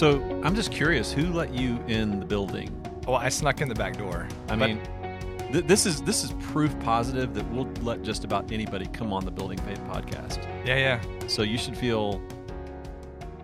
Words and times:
So 0.00 0.18
I'm 0.42 0.54
just 0.54 0.72
curious, 0.72 1.12
who 1.12 1.26
let 1.30 1.52
you 1.52 1.78
in 1.86 2.20
the 2.20 2.24
building? 2.24 2.70
Well, 3.06 3.18
I 3.18 3.28
snuck 3.28 3.60
in 3.60 3.68
the 3.68 3.74
back 3.74 3.98
door. 3.98 4.26
I 4.48 4.56
But- 4.56 4.70
mean, 4.70 4.80
th- 5.52 5.66
this 5.66 5.84
is 5.84 6.00
this 6.00 6.24
is 6.24 6.32
proof 6.40 6.74
positive 6.80 7.34
that 7.34 7.46
we'll 7.50 7.68
let 7.82 8.00
just 8.00 8.24
about 8.24 8.50
anybody 8.50 8.86
come 8.86 9.12
on 9.12 9.26
the 9.26 9.30
Building 9.30 9.58
Faith 9.58 9.78
podcast. 9.84 10.42
yeah, 10.66 10.76
yeah. 10.78 11.00
So 11.26 11.42
you 11.42 11.58
should 11.58 11.76
feel 11.76 12.18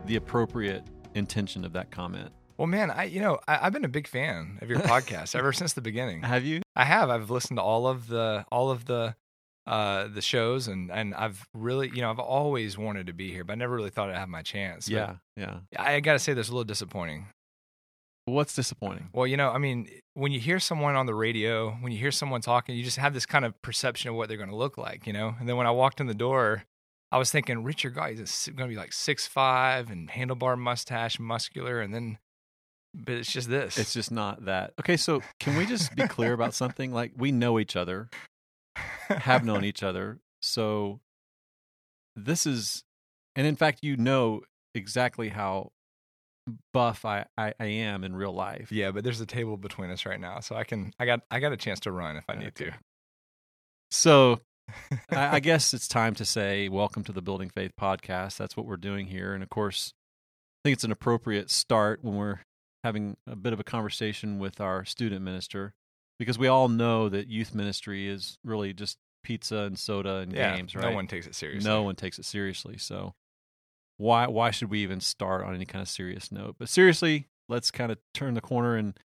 the 0.07 0.16
appropriate 0.16 0.82
intention 1.14 1.62
of 1.62 1.75
that 1.75 1.90
comment. 1.90 2.32
Well, 2.57 2.68
man, 2.68 2.91
I 2.91 3.04
you 3.04 3.20
know 3.20 3.38
I, 3.46 3.66
I've 3.66 3.75
been 3.75 3.84
a 3.84 3.89
big 3.89 4.07
fan 4.09 4.59
of 4.62 4.70
your 4.70 4.79
podcast 4.95 5.36
ever 5.36 5.53
since 5.53 5.75
the 5.75 5.82
beginning. 5.82 6.23
Have 6.23 6.46
you? 6.46 6.62
I 6.75 6.86
have. 6.86 7.11
I've 7.11 7.29
listened 7.29 7.59
to 7.59 7.62
all 7.62 7.86
of 7.86 8.07
the 8.09 8.46
all 8.50 8.70
of 8.70 8.86
the 8.86 9.14
uh 9.66 10.08
the 10.08 10.22
shows 10.22 10.68
and 10.68 10.90
and 10.90 11.14
I've 11.14 11.46
really 11.54 11.90
you 11.93 12.00
know 12.00 12.11
I've 12.11 12.18
always 12.18 12.79
wanted 12.79 13.06
to 13.08 13.12
be 13.12 13.32
here, 13.32 13.44
but 13.44 13.54
I 13.54 13.56
never 13.56 13.75
really 13.75 13.90
thought 13.90 14.11
I'd 14.11 14.16
have 14.16 14.29
my 14.29 14.42
chance. 14.42 14.89
But 14.89 14.94
Yeah, 14.94 15.14
yeah. 15.36 15.58
I 15.76 16.00
got 16.00 16.14
to 16.14 16.18
say, 16.18 16.34
this 16.34 16.48
a 16.48 16.52
little 16.52 16.64
disappointing. 16.64 17.26
What's 18.26 18.54
disappointing? 18.56 19.11
Well, 19.12 19.26
you 19.26 19.36
know, 19.36 19.50
I 19.50 19.58
mean, 19.58 19.89
when 20.14 20.32
you 20.32 20.40
hear 20.40 20.58
someone 20.58 20.96
on 20.96 21.06
the 21.06 21.14
radio, 21.14 21.70
when 21.80 21.92
you 21.92 21.98
hear 21.98 22.11
someone 22.11 22.40
talking, 22.40 22.75
you 22.75 22.82
just 22.82 22.96
have 22.96 23.14
this 23.14 23.25
kind 23.25 23.44
of 23.44 23.61
perception 23.62 24.11
of 24.11 24.16
what 24.16 24.29
they're 24.29 24.36
going 24.36 24.50
to 24.50 24.56
look 24.56 24.76
like, 24.76 25.06
you 25.06 25.12
know. 25.12 25.36
And 25.39 25.48
then 25.48 25.56
when 25.56 25.68
I 25.68 25.70
walked 25.70 26.00
in 26.00 26.08
the 26.08 26.14
door, 26.14 26.64
I 27.12 27.18
was 27.18 27.30
thinking 27.30 27.62
Richard 27.62 27.94
Guy 27.94 28.11
is 28.11 28.48
going 28.56 28.68
to 28.68 28.75
be 28.75 28.78
like 28.78 28.92
six 28.92 29.28
five 29.28 29.90
and 29.90 30.11
handlebar 30.11 30.58
mustache, 30.58 31.20
muscular, 31.20 31.80
and 31.80 31.94
then, 31.94 32.19
but 32.94 33.14
it's 33.14 33.30
just 33.33 33.48
this. 33.48 33.78
It's 33.78 33.92
just 33.92 34.11
not 34.11 34.47
that. 34.47 34.72
Okay, 34.80 34.97
so 34.97 35.22
can 35.39 35.56
we 35.56 35.64
just 35.64 35.95
be 35.95 36.08
clear 36.08 36.33
about 36.33 36.53
something? 36.53 36.92
Like 36.92 37.12
we 37.17 37.30
know 37.30 37.61
each 37.61 37.77
other, 37.77 38.08
have 39.09 39.45
known 39.45 39.65
each 39.65 39.83
other. 39.83 40.19
So 40.41 41.01
this 42.15 42.47
is, 42.47 42.85
and 43.35 43.47
in 43.47 43.57
fact, 43.57 43.81
you 43.83 43.97
know 43.97 44.43
exactly 44.75 45.29
how 45.29 45.73
buff 46.73 47.05
I, 47.05 47.27
I, 47.37 47.55
I 47.59 47.67
am 47.67 48.05
in 48.05 48.15
real 48.15 48.33
life. 48.33 48.71
Yeah, 48.71 48.91
but 48.91 49.05
there's 49.05 49.21
a 49.21 49.27
table 49.27 49.57
between 49.57 49.91
us 49.91 50.07
right 50.07 50.21
now, 50.21 50.41
so 50.41 50.55
I 50.55 50.65
can 50.65 50.93
I 50.99 51.07
got 51.07 51.21
I 51.31 51.41
got 51.41 51.53
a 51.53 51.57
chance 51.57 51.81
to 51.81 51.93
run 51.93 52.17
if 52.17 52.25
I 52.29 52.35
need 52.37 52.49
Okay. 52.49 52.73
So 53.91 54.41
I, 55.11 55.37
I 55.37 55.41
guess 55.41 55.75
it's 55.75 55.89
time 55.89 56.15
to 56.15 56.25
say 56.25 56.69
welcome 56.69 57.05
to 57.05 57.13
the 57.13 57.23
Building 57.23 57.51
Faith 57.51 57.73
podcast. 57.81 58.37
That's 58.37 58.57
what 58.57 58.67
we're 58.67 58.77
doing 58.77 59.07
here. 59.07 59.35
And 59.35 59.43
of 59.43 59.51
course, 59.51 59.93
I 60.61 60.69
think 60.69 60.75
it's 60.75 60.85
an 60.85 60.93
appropriate 60.93 61.51
start 61.51 62.01
when 62.03 62.17
we're 62.17 62.41
having 62.85 63.17
a 63.27 63.37
bit 63.37 63.53
of 63.53 63.61
a 63.61 63.65
conversation 63.65 64.39
with 64.39 64.61
our 64.61 64.85
student 64.85 65.23
minister 65.23 65.75
because 66.19 66.39
we 66.39 66.48
all 66.48 66.69
know 66.69 67.09
that 67.09 67.28
youth 67.28 67.55
ministry 67.55 68.09
is 68.09 68.39
really 68.45 68.72
just 68.72 68.98
pizza 69.22 69.59
and 69.59 69.78
soda 69.78 70.17
and. 70.17 70.33
Yeah, 70.33 70.56
games, 70.56 70.75
right? 70.75 70.89
no 70.91 70.95
one 70.95 71.06
takes 71.06 71.27
it 71.27 71.34
seriously. 71.34 71.69
No 71.69 71.83
one 71.83 71.97
takes 71.97 72.19
it 72.19 72.25
seriously. 72.25 72.78
So 72.78 73.14
why 73.98 74.27
why 74.27 74.50
should 74.50 74.70
we 74.70 74.81
even 74.81 75.00
start 75.00 75.45
on 75.45 75.55
any 75.55 75.64
kind 75.67 75.83
of 75.83 75.89
serious 75.89 76.31
note? 76.31 76.56
But 76.58 76.69
seriously, 76.69 77.28
let's 77.48 77.70
kind 77.70 77.91
of 77.91 77.98
turn 78.14 78.34
the 78.34 78.41
corner 78.41 78.77
and 78.77 78.98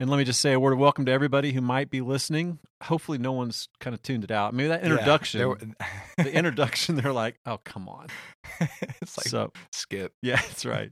and 0.00 0.10
let 0.10 0.16
me 0.16 0.24
just 0.24 0.40
say 0.40 0.52
a 0.52 0.58
word 0.60 0.72
of 0.72 0.78
welcome 0.78 1.04
to 1.06 1.12
everybody 1.12 1.52
who 1.52 1.60
might 1.60 1.88
be 1.88 2.00
listening. 2.00 2.58
Hopefully, 2.82 3.16
no 3.18 3.32
one's 3.32 3.68
kind 3.80 3.94
of 3.94 4.02
tuned 4.02 4.24
it 4.24 4.30
out. 4.30 4.52
Maybe 4.52 4.68
that 4.68 4.82
introduction, 4.82 5.38
there 5.38 5.48
were- 5.48 5.60
the 6.18 6.32
introduction, 6.34 6.96
they're 6.96 7.12
like, 7.12 7.38
"Oh, 7.46 7.58
come 7.64 7.88
on." 7.88 8.08
it's 9.00 9.16
like 9.16 9.28
so 9.28 9.52
skip. 9.72 10.12
yeah, 10.20 10.36
that's 10.48 10.66
right. 10.66 10.90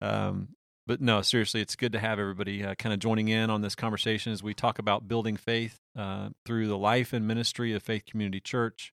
Um, 0.00 0.48
but 0.86 1.00
no, 1.00 1.22
seriously, 1.22 1.60
it's 1.60 1.76
good 1.76 1.92
to 1.92 1.98
have 1.98 2.18
everybody 2.18 2.64
uh, 2.64 2.74
kind 2.74 2.92
of 2.92 2.98
joining 2.98 3.28
in 3.28 3.50
on 3.50 3.62
this 3.62 3.74
conversation 3.74 4.32
as 4.32 4.42
we 4.42 4.52
talk 4.52 4.78
about 4.78 5.08
building 5.08 5.36
faith 5.36 5.78
uh, 5.96 6.30
through 6.44 6.66
the 6.66 6.78
life 6.78 7.12
and 7.12 7.26
ministry 7.26 7.72
of 7.72 7.82
Faith 7.82 8.04
Community 8.04 8.40
Church, 8.40 8.92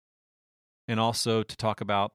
and 0.88 1.00
also 1.00 1.44
to 1.44 1.58
talk 1.58 1.82
about 1.82 2.14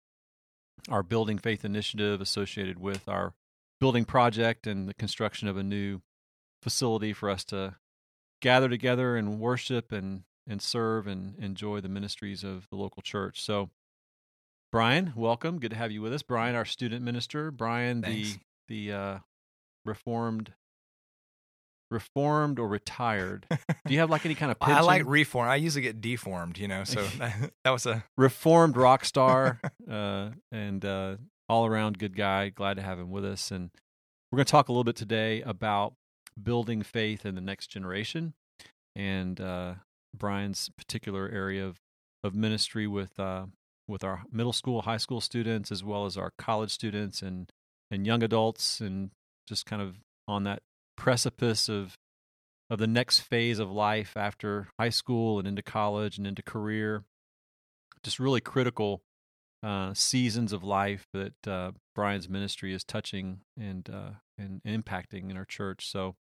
our 0.89 1.03
building 1.03 1.39
faith 1.39 1.65
initiative 1.65 2.21
associated 2.21 2.79
with 2.79 3.09
our 3.09 3.35
building 3.81 4.05
project 4.05 4.67
and 4.67 4.89
the 4.89 4.95
construction 4.95 5.49
of 5.49 5.57
a 5.57 5.63
new 5.63 6.01
facility 6.63 7.13
for 7.13 7.29
us 7.29 7.45
to 7.45 7.77
gather 8.41 8.69
together 8.69 9.17
and 9.17 9.41
worship 9.41 9.93
and 9.93 10.23
and 10.49 10.63
serve 10.63 11.07
and 11.07 11.37
enjoy 11.39 11.81
the 11.81 11.89
ministries 11.89 12.45
of 12.45 12.69
the 12.71 12.77
local 12.77 13.03
church. 13.03 13.43
So 13.43 13.71
Brian, 14.73 15.13
welcome. 15.17 15.59
Good 15.59 15.71
to 15.71 15.77
have 15.77 15.91
you 15.91 16.03
with 16.03 16.13
us. 16.13 16.23
Brian, 16.23 16.55
our 16.55 16.65
student 16.65 17.05
minister. 17.05 17.51
Brian, 17.51 18.03
Thanks. 18.03 18.39
the 18.69 18.91
the 18.91 18.97
uh, 18.97 19.19
reformed, 19.87 20.53
reformed 21.91 22.59
or 22.59 22.69
retired. 22.69 23.47
Do 23.87 23.95
you 23.95 24.01
have 24.01 24.11
like 24.11 24.25
any 24.25 24.35
kind 24.35 24.51
of 24.51 24.59
pension? 24.59 24.79
I 24.83 24.83
like 24.83 25.03
reform. 25.07 25.49
I 25.49 25.57
usually 25.57 25.83
get 25.83 26.01
deformed, 26.01 26.59
you 26.59 26.69
know. 26.69 26.85
So 26.85 27.03
that, 27.19 27.53
that 27.65 27.71
was 27.71 27.87
a 27.87 28.05
reformed 28.17 28.77
rock 28.77 29.05
star 29.05 29.61
uh, 29.91 30.31
and 30.53 30.85
uh, 30.85 31.17
all 31.49 31.67
around 31.67 31.99
good 31.99 32.17
guy. 32.17 32.49
Glad 32.51 32.75
to 32.75 32.83
have 32.83 32.99
him 32.99 33.11
with 33.11 33.25
us. 33.25 33.51
And 33.51 33.71
we're 34.31 34.39
going 34.39 34.47
to 34.47 34.51
talk 34.51 34.69
a 34.69 34.73
little 34.73 34.85
bit 34.85 34.97
today 34.97 35.43
about 35.43 35.95
building 36.41 36.83
faith 36.83 37.25
in 37.25 37.35
the 37.35 37.41
next 37.41 37.69
generation 37.69 38.35
and 38.95 39.41
uh, 39.41 39.75
Brian's 40.17 40.71
particular 40.77 41.29
area 41.29 41.65
of, 41.65 41.79
of 42.25 42.35
ministry 42.35 42.87
with 42.87 43.19
uh, 43.21 43.47
with 43.89 44.03
our 44.03 44.25
middle 44.33 44.53
school, 44.53 44.83
high 44.83 44.97
school 44.97 45.21
students, 45.21 45.71
as 45.71 45.85
well 45.85 46.07
as 46.07 46.17
our 46.17 46.33
college 46.39 46.71
students 46.71 47.23
and 47.23 47.53
and 47.91 48.07
young 48.07 48.23
adults, 48.23 48.81
and 48.81 49.11
just 49.47 49.67
kind 49.67 49.83
of 49.83 49.97
on 50.29 50.45
that 50.45 50.63
precipice 50.97 51.69
of 51.69 51.97
of 52.69 52.79
the 52.79 52.87
next 52.87 53.21
phase 53.21 53.59
of 53.59 53.71
life 53.71 54.17
after 54.17 54.69
high 54.79 54.89
school 54.89 55.39
and 55.39 55.47
into 55.47 55.63
college 55.63 56.19
and 56.19 56.27
into 56.27 56.43
career. 56.43 57.05
Just 58.03 58.19
really 58.19 58.41
critical 58.41 59.03
uh, 59.63 59.95
seasons 59.95 60.53
of 60.53 60.63
life 60.63 61.07
that 61.13 61.49
uh, 61.49 61.73
Brian's 61.95 62.29
ministry 62.29 62.75
is 62.75 62.85
touching 62.85 63.41
and 63.59 63.89
uh, 63.89 64.11
and 64.39 64.61
impacting 64.65 65.31
in 65.31 65.37
our 65.37 65.45
church. 65.45 65.91
So, 65.91 66.17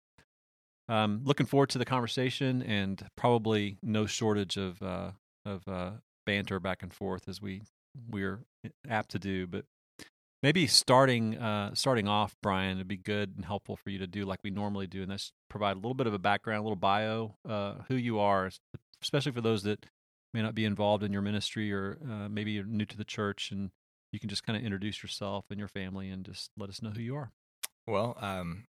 um, 0.89 1.23
looking 1.25 1.47
forward 1.47 1.71
to 1.71 1.79
the 1.79 1.85
conversation 1.85 2.63
and 2.63 3.07
probably 3.17 3.79
no 3.83 4.07
shortage 4.07 4.57
of 4.57 4.83
uh, 4.83 5.11
of 5.45 5.67
uh, 5.67 5.91
banter 6.27 6.61
back 6.61 6.83
and 6.83 6.93
forth 6.93 7.29
as 7.29 7.41
we 7.41 7.63
we're 8.11 8.41
apt 8.89 9.11
to 9.11 9.19
do. 9.19 9.47
But 9.47 9.65
maybe 10.45 10.67
starting 10.67 11.39
uh, 11.39 11.75
starting 11.75 12.07
off, 12.07 12.37
Brian, 12.43 12.77
it'd 12.77 12.87
be 12.87 12.99
good 12.99 13.33
and 13.35 13.47
helpful 13.47 13.77
for 13.77 13.89
you 13.89 13.99
to 13.99 14.07
do 14.07 14.27
like 14.27 14.41
we 14.45 14.51
normally 14.51 14.87
do, 14.87 15.01
and 15.03 15.11
that's 15.11 15.33
provide 15.49 15.73
a 15.73 15.81
little 15.81 15.95
bit 15.95 16.07
of 16.07 16.13
a 16.13 16.19
background, 16.19 16.61
a 16.61 16.63
little 16.63 16.77
bio, 16.77 17.35
uh, 17.49 17.77
who 17.89 17.95
you 17.97 18.19
are, 18.19 18.51
especially 19.03 19.33
for 19.33 19.41
those 19.41 19.63
that 19.63 19.87
may 20.35 20.43
not 20.43 20.55
be 20.55 20.67
involved 20.67 21.03
in 21.03 21.13
your 21.15 21.23
ministry 21.23 21.73
or 21.73 21.97
uh, 22.09 22.29
maybe 22.29 22.53
you're 22.53 22.65
new 22.67 22.85
to 22.85 22.97
the 22.97 23.05
church, 23.05 23.51
and 23.51 23.71
you 24.13 24.21
can 24.21 24.29
just 24.29 24.45
kind 24.45 24.57
of 24.57 24.63
introduce 24.63 25.03
yourself 25.03 25.47
and 25.49 25.59
your 25.59 25.69
family 25.69 26.11
and 26.11 26.25
just 26.27 26.51
let 26.59 26.69
us 26.69 26.83
know 26.83 26.91
who 26.91 27.01
you 27.01 27.17
are. 27.17 27.33
well. 27.87 28.17
Um, 28.21 28.65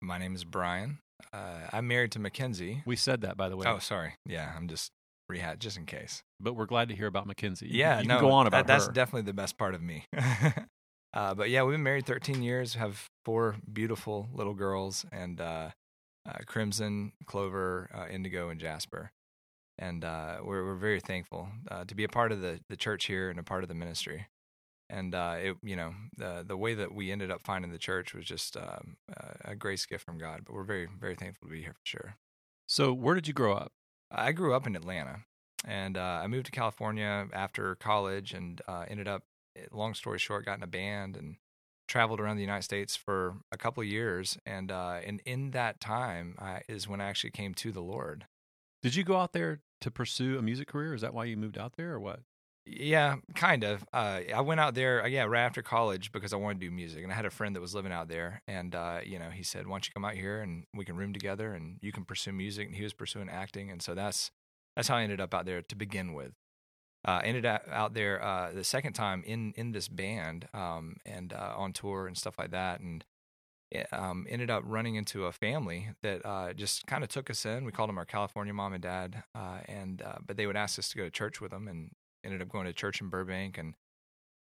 my 0.00 0.16
name 0.18 0.34
is 0.34 0.44
Brian. 0.44 0.98
Uh, 1.32 1.68
I'm 1.72 1.86
married 1.86 2.10
to 2.12 2.18
Mackenzie. 2.18 2.82
We 2.86 2.96
said 2.96 3.20
that, 3.20 3.36
by 3.36 3.48
the 3.48 3.56
way. 3.56 3.66
Oh, 3.68 3.78
sorry. 3.78 4.14
Yeah, 4.26 4.52
I'm 4.56 4.66
just 4.66 4.90
rehat 5.30 5.58
just 5.60 5.76
in 5.76 5.86
case. 5.86 6.22
but 6.40 6.54
we're 6.54 6.66
glad 6.66 6.88
to 6.88 6.94
hear 6.96 7.06
about 7.06 7.26
Mackenzie. 7.26 7.68
You- 7.68 7.78
Yeah, 7.78 8.00
you 8.00 8.08
no, 8.08 8.18
can 8.18 8.24
go 8.28 8.32
on 8.32 8.46
about 8.48 8.66
that, 8.66 8.72
that's 8.72 8.86
her. 8.86 8.92
definitely 8.92 9.22
the 9.22 9.32
best 9.34 9.56
part 9.58 9.74
of 9.74 9.82
me. 9.82 10.06
uh, 11.14 11.34
but 11.34 11.50
yeah, 11.50 11.62
we've 11.62 11.74
been 11.74 11.82
married 11.82 12.06
13 12.06 12.42
years. 12.42 12.74
Have 12.74 13.08
four 13.24 13.56
beautiful 13.70 14.28
little 14.32 14.54
girls, 14.54 15.04
and 15.12 15.40
uh, 15.40 15.70
uh, 16.28 16.38
Crimson, 16.46 17.12
Clover, 17.26 17.90
uh, 17.94 18.06
Indigo, 18.08 18.48
and 18.48 18.60
Jasper. 18.60 19.12
And 19.78 20.04
uh, 20.04 20.38
we're 20.44 20.64
we're 20.64 20.76
very 20.76 21.00
thankful 21.00 21.48
uh, 21.70 21.84
to 21.84 21.94
be 21.94 22.04
a 22.04 22.08
part 22.08 22.32
of 22.32 22.40
the 22.40 22.60
the 22.68 22.76
church 22.76 23.06
here 23.06 23.30
and 23.30 23.38
a 23.38 23.42
part 23.42 23.62
of 23.62 23.68
the 23.68 23.74
ministry. 23.74 24.26
And 24.88 25.14
uh, 25.14 25.36
it, 25.38 25.56
you 25.62 25.74
know, 25.74 25.94
the 26.16 26.44
the 26.46 26.56
way 26.56 26.74
that 26.74 26.94
we 26.94 27.10
ended 27.10 27.30
up 27.30 27.42
finding 27.42 27.72
the 27.72 27.78
church 27.78 28.14
was 28.14 28.26
just 28.26 28.56
um, 28.56 28.96
a 29.44 29.56
grace 29.56 29.86
gift 29.86 30.04
from 30.04 30.18
God. 30.18 30.42
But 30.44 30.54
we're 30.54 30.64
very 30.64 30.86
very 31.00 31.14
thankful 31.14 31.48
to 31.48 31.52
be 31.52 31.62
here 31.62 31.72
for 31.72 31.84
sure. 31.84 32.16
so, 32.66 32.92
where 32.92 33.14
did 33.14 33.26
you 33.26 33.34
grow 33.34 33.54
up? 33.54 33.72
I 34.10 34.32
grew 34.32 34.54
up 34.54 34.66
in 34.66 34.76
Atlanta, 34.76 35.20
and 35.66 35.96
uh, 35.96 36.20
I 36.22 36.26
moved 36.26 36.46
to 36.46 36.52
California 36.52 37.26
after 37.32 37.74
college, 37.76 38.34
and 38.34 38.60
uh, 38.68 38.84
ended 38.88 39.08
up. 39.08 39.22
Long 39.70 39.94
story 39.94 40.18
short, 40.18 40.44
got 40.44 40.58
in 40.58 40.62
a 40.62 40.68
band 40.68 41.16
and 41.16 41.36
traveled 41.88 42.20
around 42.20 42.36
the 42.36 42.42
United 42.42 42.62
States 42.62 42.96
for 42.96 43.36
a 43.50 43.58
couple 43.58 43.82
of 43.82 43.88
years, 43.88 44.38
and 44.46 44.70
uh, 44.70 45.00
and 45.04 45.20
in 45.24 45.50
that 45.50 45.80
time 45.80 46.34
I, 46.38 46.62
is 46.68 46.88
when 46.88 47.00
I 47.00 47.08
actually 47.08 47.30
came 47.30 47.54
to 47.54 47.72
the 47.72 47.82
Lord. 47.82 48.26
Did 48.82 48.94
you 48.94 49.04
go 49.04 49.16
out 49.16 49.32
there 49.32 49.60
to 49.80 49.90
pursue 49.90 50.38
a 50.38 50.42
music 50.42 50.68
career? 50.68 50.94
Is 50.94 51.02
that 51.02 51.14
why 51.14 51.24
you 51.24 51.36
moved 51.36 51.58
out 51.58 51.76
there, 51.76 51.92
or 51.92 52.00
what? 52.00 52.20
Yeah, 52.64 53.16
kind 53.34 53.64
of. 53.64 53.84
Uh, 53.92 54.20
I 54.34 54.40
went 54.40 54.60
out 54.60 54.74
there, 54.74 55.02
uh, 55.02 55.06
yeah, 55.08 55.24
right 55.24 55.42
after 55.42 55.62
college 55.62 56.12
because 56.12 56.32
I 56.32 56.36
wanted 56.36 56.60
to 56.60 56.66
do 56.66 56.70
music, 56.70 57.02
and 57.02 57.12
I 57.12 57.16
had 57.16 57.26
a 57.26 57.30
friend 57.30 57.56
that 57.56 57.60
was 57.60 57.74
living 57.74 57.92
out 57.92 58.08
there, 58.08 58.42
and 58.46 58.74
uh, 58.74 59.00
you 59.04 59.18
know, 59.18 59.30
he 59.30 59.42
said, 59.42 59.66
"Why 59.66 59.74
don't 59.74 59.86
you 59.86 59.92
come 59.92 60.04
out 60.04 60.14
here 60.14 60.40
and 60.40 60.64
we 60.74 60.84
can 60.84 60.96
room 60.96 61.12
together, 61.12 61.52
and 61.52 61.78
you 61.82 61.92
can 61.92 62.04
pursue 62.04 62.32
music." 62.32 62.68
And 62.68 62.76
he 62.76 62.84
was 62.84 62.92
pursuing 62.92 63.28
acting, 63.28 63.70
and 63.70 63.82
so 63.82 63.94
that's 63.94 64.30
that's 64.76 64.88
how 64.88 64.96
I 64.96 65.02
ended 65.02 65.20
up 65.20 65.34
out 65.34 65.44
there 65.44 65.60
to 65.62 65.76
begin 65.76 66.14
with. 66.14 66.32
Uh, 67.04 67.20
ended 67.24 67.44
up 67.44 67.64
out 67.68 67.94
there 67.94 68.22
uh, 68.22 68.52
the 68.52 68.62
second 68.62 68.92
time 68.92 69.24
in 69.26 69.52
in 69.56 69.72
this 69.72 69.88
band, 69.88 70.48
um, 70.54 70.96
and 71.04 71.32
uh, 71.32 71.52
on 71.56 71.72
tour 71.72 72.06
and 72.06 72.16
stuff 72.16 72.38
like 72.38 72.52
that, 72.52 72.80
and 72.80 73.04
um, 73.90 74.24
ended 74.28 74.50
up 74.50 74.62
running 74.64 74.94
into 74.94 75.26
a 75.26 75.32
family 75.32 75.88
that 76.02 76.24
uh, 76.24 76.52
just 76.52 76.86
kind 76.86 77.02
of 77.02 77.10
took 77.10 77.28
us 77.28 77.44
in. 77.44 77.64
We 77.64 77.72
called 77.72 77.88
them 77.88 77.98
our 77.98 78.04
California 78.04 78.54
mom 78.54 78.72
and 78.72 78.82
dad, 78.82 79.24
uh, 79.34 79.58
and 79.66 80.00
uh, 80.00 80.18
but 80.24 80.36
they 80.36 80.46
would 80.46 80.56
ask 80.56 80.78
us 80.78 80.90
to 80.90 80.96
go 80.96 81.04
to 81.04 81.10
church 81.10 81.40
with 81.40 81.50
them, 81.50 81.66
and 81.66 81.90
ended 82.22 82.40
up 82.40 82.48
going 82.48 82.66
to 82.66 82.72
church 82.72 83.00
in 83.00 83.08
Burbank 83.08 83.58
and 83.58 83.74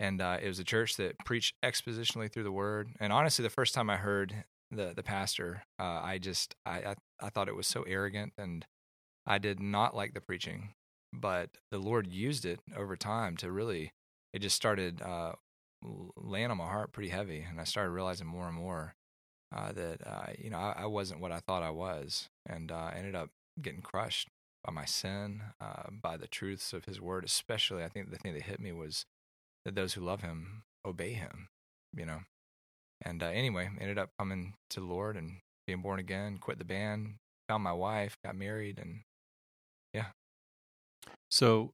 and 0.01 0.21
it 0.21 0.47
was 0.47 0.59
a 0.59 0.65
church 0.65 0.97
that 0.97 1.19
preached 1.25 1.55
expositionally 1.65 2.31
through 2.31 2.43
the 2.43 2.53
Word. 2.53 2.91
And 3.01 3.13
honestly, 3.13 3.43
the 3.45 3.51
first 3.51 3.75
time 3.75 3.91
I 3.91 3.97
heard 3.97 4.45
the 4.71 4.93
the 4.95 5.03
pastor, 5.03 5.65
I 5.79 6.19
just 6.19 6.55
I, 6.65 6.79
I 6.79 6.95
I 7.21 7.31
thought 7.31 7.49
it 7.49 7.57
was 7.57 7.67
so 7.67 7.83
arrogant, 7.83 8.33
and 8.39 8.65
I 9.27 9.39
did 9.39 9.59
not 9.59 9.97
like 9.97 10.15
the 10.15 10.21
preaching. 10.21 10.75
But 11.21 11.51
the 11.71 11.79
Lord 11.79 12.07
used 12.07 12.45
it 12.45 12.61
over 12.77 12.97
time 12.97 13.37
to 13.39 13.51
really. 13.51 13.93
It 14.33 14.43
just 14.43 14.57
started 14.57 15.01
uh, 15.01 15.35
laying 16.17 16.51
on 16.51 16.57
my 16.57 16.67
heart 16.67 16.93
pretty 16.93 17.11
heavy, 17.11 17.47
and 17.49 17.61
I 17.61 17.65
started 17.65 17.91
realizing 17.91 18.27
more 18.27 18.49
and 18.49 18.57
more 18.57 18.95
uh, 19.55 19.73
that 19.73 20.07
uh, 20.07 20.33
you 20.39 20.51
know 20.51 20.59
I, 20.59 20.75
I, 20.79 20.87
wasn't 20.87 21.21
what 21.21 21.33
I 21.33 21.39
thought 21.39 21.63
I 21.63 21.71
was, 21.71 22.29
and 22.47 22.73
uh, 22.73 22.91
ended 22.95 23.15
up 23.15 23.31
getting 23.61 23.83
crushed 23.83 24.29
by 24.65 24.73
my 24.73 24.85
sin, 24.85 25.43
uh, 25.61 25.85
by 25.91 26.17
the 26.17 26.27
truths 26.27 26.73
of 26.73 26.87
His 26.87 27.01
Word. 27.01 27.25
Especially, 27.25 27.85
I 27.85 27.89
think 27.89 28.11
the 28.11 28.19
thing 28.19 28.35
that 28.35 28.43
hit 28.43 28.61
me 28.61 28.73
was 28.73 29.07
that 29.65 29.75
those 29.75 29.95
who 29.95 30.01
love 30.01 30.23
Him 30.23 30.65
obey 30.85 31.13
Him. 31.13 31.49
You 31.97 32.07
know, 32.07 32.21
and 33.03 33.23
uh, 33.23 33.27
anyway, 33.27 33.71
ended 33.81 33.99
up 33.99 34.11
coming 34.19 34.55
to 34.71 34.81
the 34.81 34.87
Lord 34.87 35.17
and 35.17 35.39
being 35.67 35.83
born 35.83 36.01
again. 36.01 36.39
Quit 36.39 36.59
the 36.59 36.65
band, 36.65 37.15
found 37.49 37.63
my 37.63 37.73
wife, 37.73 38.17
got 38.25 38.37
married, 38.37 38.79
and. 38.79 39.01
So 41.31 41.73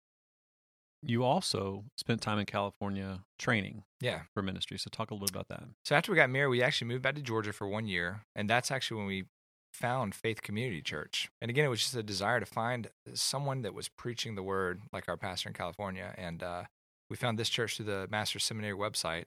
you 1.02 1.24
also 1.24 1.84
spent 1.96 2.20
time 2.20 2.38
in 2.38 2.46
California 2.46 3.20
training 3.38 3.84
yeah. 4.00 4.22
for 4.34 4.42
ministry. 4.42 4.78
So 4.78 4.90
talk 4.90 5.10
a 5.10 5.14
little 5.14 5.26
bit 5.26 5.34
about 5.34 5.48
that. 5.48 5.64
So 5.84 5.94
after 5.94 6.12
we 6.12 6.16
got 6.16 6.30
married, 6.30 6.48
we 6.48 6.62
actually 6.62 6.88
moved 6.88 7.02
back 7.02 7.14
to 7.14 7.22
Georgia 7.22 7.52
for 7.52 7.66
one 7.66 7.86
year. 7.86 8.22
And 8.34 8.48
that's 8.48 8.70
actually 8.70 8.98
when 8.98 9.06
we 9.06 9.24
found 9.72 10.14
Faith 10.14 10.42
Community 10.42 10.82
Church. 10.82 11.30
And 11.40 11.50
again, 11.50 11.64
it 11.64 11.68
was 11.68 11.80
just 11.80 11.94
a 11.94 12.02
desire 12.02 12.40
to 12.40 12.46
find 12.46 12.88
someone 13.14 13.62
that 13.62 13.74
was 13.74 13.88
preaching 13.88 14.34
the 14.34 14.42
word 14.42 14.82
like 14.92 15.08
our 15.08 15.16
pastor 15.16 15.48
in 15.48 15.54
California. 15.54 16.14
And 16.18 16.42
uh, 16.42 16.64
we 17.08 17.16
found 17.16 17.38
this 17.38 17.48
church 17.48 17.76
through 17.76 17.86
the 17.86 18.06
Master's 18.10 18.44
Seminary 18.44 18.76
website. 18.76 19.24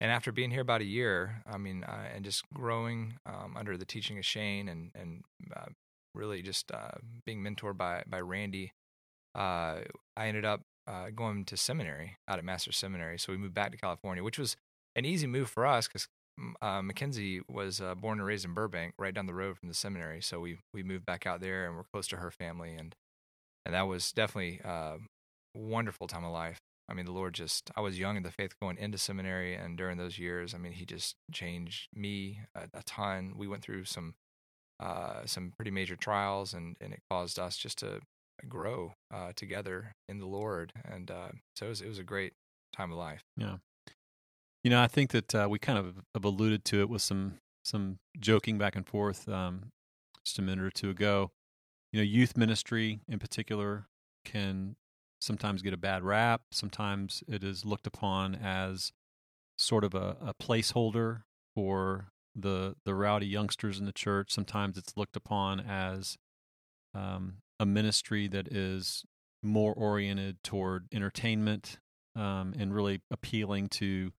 And 0.00 0.10
after 0.10 0.32
being 0.32 0.50
here 0.50 0.60
about 0.62 0.80
a 0.80 0.86
year, 0.86 1.42
I 1.46 1.56
mean, 1.58 1.84
uh, 1.84 2.08
and 2.14 2.24
just 2.24 2.44
growing 2.52 3.14
um, 3.24 3.54
under 3.56 3.76
the 3.76 3.84
teaching 3.84 4.18
of 4.18 4.24
Shane 4.24 4.68
and, 4.68 4.90
and 4.94 5.22
uh, 5.54 5.66
really 6.14 6.42
just 6.42 6.72
uh, 6.72 6.98
being 7.24 7.40
mentored 7.40 7.76
by, 7.76 8.02
by 8.06 8.20
Randy, 8.20 8.72
uh, 9.34 9.80
I 10.16 10.28
ended 10.28 10.44
up 10.44 10.62
uh, 10.86 11.10
going 11.14 11.44
to 11.46 11.56
seminary 11.56 12.16
out 12.28 12.38
at 12.38 12.44
Master's 12.44 12.76
Seminary. 12.76 13.18
So 13.18 13.32
we 13.32 13.38
moved 13.38 13.54
back 13.54 13.72
to 13.72 13.78
California, 13.78 14.22
which 14.22 14.38
was 14.38 14.56
an 14.96 15.04
easy 15.04 15.26
move 15.26 15.48
for 15.48 15.66
us 15.66 15.88
because 15.88 16.08
uh, 16.60 16.82
Mackenzie 16.82 17.42
was 17.48 17.80
uh, 17.80 17.94
born 17.94 18.18
and 18.18 18.26
raised 18.26 18.44
in 18.44 18.54
Burbank, 18.54 18.94
right 18.98 19.14
down 19.14 19.26
the 19.26 19.34
road 19.34 19.56
from 19.58 19.68
the 19.68 19.74
seminary. 19.74 20.20
So 20.20 20.40
we 20.40 20.58
we 20.72 20.82
moved 20.82 21.06
back 21.06 21.26
out 21.26 21.40
there, 21.40 21.66
and 21.66 21.76
we're 21.76 21.84
close 21.92 22.08
to 22.08 22.16
her 22.16 22.30
family, 22.30 22.74
and 22.74 22.94
and 23.64 23.74
that 23.74 23.86
was 23.86 24.12
definitely 24.12 24.60
a 24.64 24.68
uh, 24.68 24.96
wonderful 25.54 26.06
time 26.06 26.24
of 26.24 26.32
life. 26.32 26.58
I 26.88 26.92
mean, 26.92 27.06
the 27.06 27.12
Lord 27.12 27.32
just, 27.32 27.70
I 27.74 27.80
was 27.80 27.98
young 27.98 28.18
in 28.18 28.24
the 28.24 28.30
faith 28.30 28.52
going 28.60 28.76
into 28.76 28.98
seminary, 28.98 29.54
and 29.54 29.78
during 29.78 29.96
those 29.96 30.18
years, 30.18 30.54
I 30.54 30.58
mean, 30.58 30.72
He 30.72 30.84
just 30.84 31.16
changed 31.32 31.88
me 31.94 32.40
a, 32.54 32.64
a 32.74 32.82
ton. 32.82 33.34
We 33.36 33.48
went 33.48 33.62
through 33.62 33.84
some 33.84 34.14
uh, 34.80 35.24
some 35.24 35.52
pretty 35.56 35.70
major 35.70 35.96
trials, 35.96 36.52
and, 36.52 36.76
and 36.80 36.92
it 36.92 37.00
caused 37.08 37.38
us 37.38 37.56
just 37.56 37.78
to 37.78 38.00
grow 38.48 38.94
uh, 39.12 39.32
together 39.36 39.94
in 40.08 40.18
the 40.18 40.26
Lord. 40.26 40.72
And 40.84 41.10
uh, 41.10 41.28
so 41.56 41.66
it 41.66 41.68
was, 41.68 41.80
it 41.80 41.88
was 41.88 41.98
a 41.98 42.04
great 42.04 42.32
time 42.76 42.92
of 42.92 42.98
life. 42.98 43.22
Yeah. 43.36 43.56
You 44.62 44.70
know, 44.70 44.82
I 44.82 44.86
think 44.86 45.10
that 45.10 45.34
uh, 45.34 45.46
we 45.50 45.58
kind 45.58 45.78
of 45.78 45.96
have 46.14 46.24
alluded 46.24 46.64
to 46.66 46.80
it 46.80 46.88
with 46.88 47.02
some 47.02 47.34
some 47.64 47.98
joking 48.20 48.58
back 48.58 48.76
and 48.76 48.86
forth 48.86 49.26
um, 49.28 49.70
just 50.24 50.38
a 50.38 50.42
minute 50.42 50.64
or 50.64 50.70
two 50.70 50.90
ago. 50.90 51.30
You 51.92 52.00
know, 52.00 52.04
youth 52.04 52.36
ministry 52.36 53.00
in 53.08 53.18
particular 53.18 53.86
can 54.24 54.76
sometimes 55.20 55.62
get 55.62 55.72
a 55.72 55.78
bad 55.78 56.02
rap. 56.02 56.42
Sometimes 56.52 57.22
it 57.28 57.42
is 57.42 57.64
looked 57.64 57.86
upon 57.86 58.34
as 58.34 58.92
sort 59.56 59.84
of 59.84 59.94
a, 59.94 60.16
a 60.20 60.34
placeholder 60.34 61.22
for 61.54 62.08
the 62.34 62.74
the 62.84 62.94
rowdy 62.94 63.26
youngsters 63.26 63.78
in 63.78 63.86
the 63.86 63.92
church. 63.92 64.32
Sometimes 64.32 64.76
it's 64.76 64.96
looked 64.96 65.16
upon 65.16 65.60
as 65.60 66.16
um, 66.94 67.38
a 67.60 67.66
ministry 67.66 68.28
that 68.28 68.48
is 68.48 69.04
more 69.42 69.72
oriented 69.74 70.42
toward 70.42 70.86
entertainment 70.92 71.78
um, 72.16 72.54
and 72.58 72.74
really 72.74 73.00
appealing 73.10 73.68
to 73.68 74.12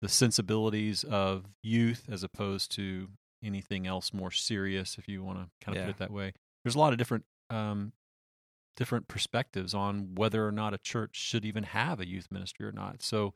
the 0.00 0.08
sensibilities 0.08 1.04
of 1.04 1.46
youth 1.62 2.04
as 2.10 2.22
opposed 2.22 2.70
to 2.72 3.08
anything 3.42 3.86
else 3.86 4.12
more 4.12 4.30
serious, 4.30 4.96
if 4.98 5.08
you 5.08 5.22
want 5.22 5.38
to 5.38 5.46
kind 5.64 5.76
of 5.76 5.82
yeah. 5.82 5.86
put 5.86 5.96
it 5.96 5.98
that 5.98 6.10
way. 6.10 6.32
There's 6.64 6.74
a 6.74 6.78
lot 6.78 6.92
of 6.92 6.98
different 6.98 7.24
um, 7.50 7.92
different 8.76 9.08
perspectives 9.08 9.74
on 9.74 10.14
whether 10.14 10.46
or 10.46 10.52
not 10.52 10.74
a 10.74 10.78
church 10.78 11.16
should 11.16 11.44
even 11.44 11.64
have 11.64 12.00
a 12.00 12.06
youth 12.06 12.28
ministry 12.30 12.66
or 12.66 12.72
not. 12.72 13.02
So, 13.02 13.34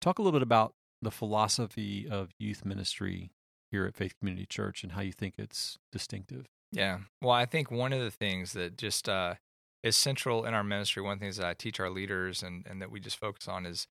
talk 0.00 0.18
a 0.18 0.22
little 0.22 0.38
bit 0.38 0.42
about 0.42 0.74
the 1.02 1.10
philosophy 1.10 2.08
of 2.08 2.30
youth 2.38 2.64
ministry 2.64 3.30
here 3.70 3.86
at 3.86 3.94
Faith 3.94 4.14
Community 4.18 4.46
Church 4.46 4.82
and 4.82 4.92
how 4.92 5.00
you 5.00 5.12
think 5.12 5.34
it's 5.38 5.78
distinctive. 5.92 6.46
Yeah. 6.72 6.98
Well, 7.20 7.32
I 7.32 7.46
think 7.46 7.70
one 7.70 7.92
of 7.92 8.00
the 8.00 8.10
things 8.10 8.52
that 8.52 8.76
just 8.76 9.08
uh, 9.08 9.34
is 9.82 9.96
central 9.96 10.44
in 10.44 10.54
our 10.54 10.64
ministry, 10.64 11.02
one 11.02 11.14
of 11.14 11.18
the 11.18 11.24
things 11.24 11.36
that 11.38 11.46
I 11.46 11.54
teach 11.54 11.80
our 11.80 11.90
leaders 11.90 12.42
and, 12.42 12.64
and 12.68 12.80
that 12.80 12.90
we 12.90 13.00
just 13.00 13.18
focus 13.18 13.48
on 13.48 13.66
is 13.66 13.86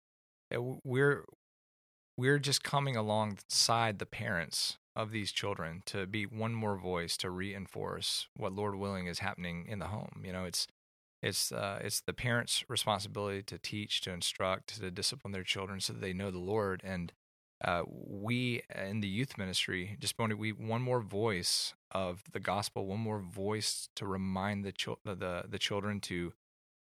we're 0.83 1.25
we're 2.17 2.39
just 2.39 2.63
coming 2.63 2.95
alongside 2.95 3.99
the 3.99 4.05
parents 4.05 4.77
of 4.95 5.11
these 5.11 5.31
children 5.31 5.81
to 5.85 6.05
be 6.05 6.25
one 6.25 6.53
more 6.53 6.77
voice 6.77 7.15
to 7.17 7.29
reinforce 7.29 8.27
what 8.35 8.51
Lord 8.53 8.75
willing 8.75 9.07
is 9.07 9.19
happening 9.19 9.65
in 9.67 9.79
the 9.79 9.87
home. 9.87 10.23
You 10.25 10.33
know, 10.33 10.45
it's 10.45 10.67
it's 11.21 11.51
uh, 11.51 11.79
it's 11.81 12.01
the 12.01 12.13
parents' 12.13 12.63
responsibility 12.69 13.43
to 13.43 13.57
teach, 13.57 14.01
to 14.01 14.11
instruct, 14.11 14.79
to 14.81 14.91
discipline 14.91 15.33
their 15.33 15.43
children 15.43 15.81
so 15.81 15.93
that 15.93 16.01
they 16.01 16.13
know 16.13 16.31
the 16.31 16.39
Lord. 16.39 16.81
And 16.83 17.13
uh, 17.63 17.83
we 17.87 18.63
in 18.73 19.01
the 19.01 19.07
youth 19.07 19.37
ministry 19.37 19.97
just 19.99 20.17
wanted 20.17 20.39
we 20.39 20.51
one 20.51 20.81
more 20.81 21.01
voice 21.01 21.73
of 21.91 22.23
the 22.31 22.39
gospel, 22.39 22.85
one 22.85 22.99
more 22.99 23.19
voice 23.19 23.89
to 23.95 24.05
remind 24.05 24.63
the 24.63 24.71
chil- 24.71 24.99
the 25.03 25.43
the 25.47 25.59
children 25.59 25.99
to 26.01 26.33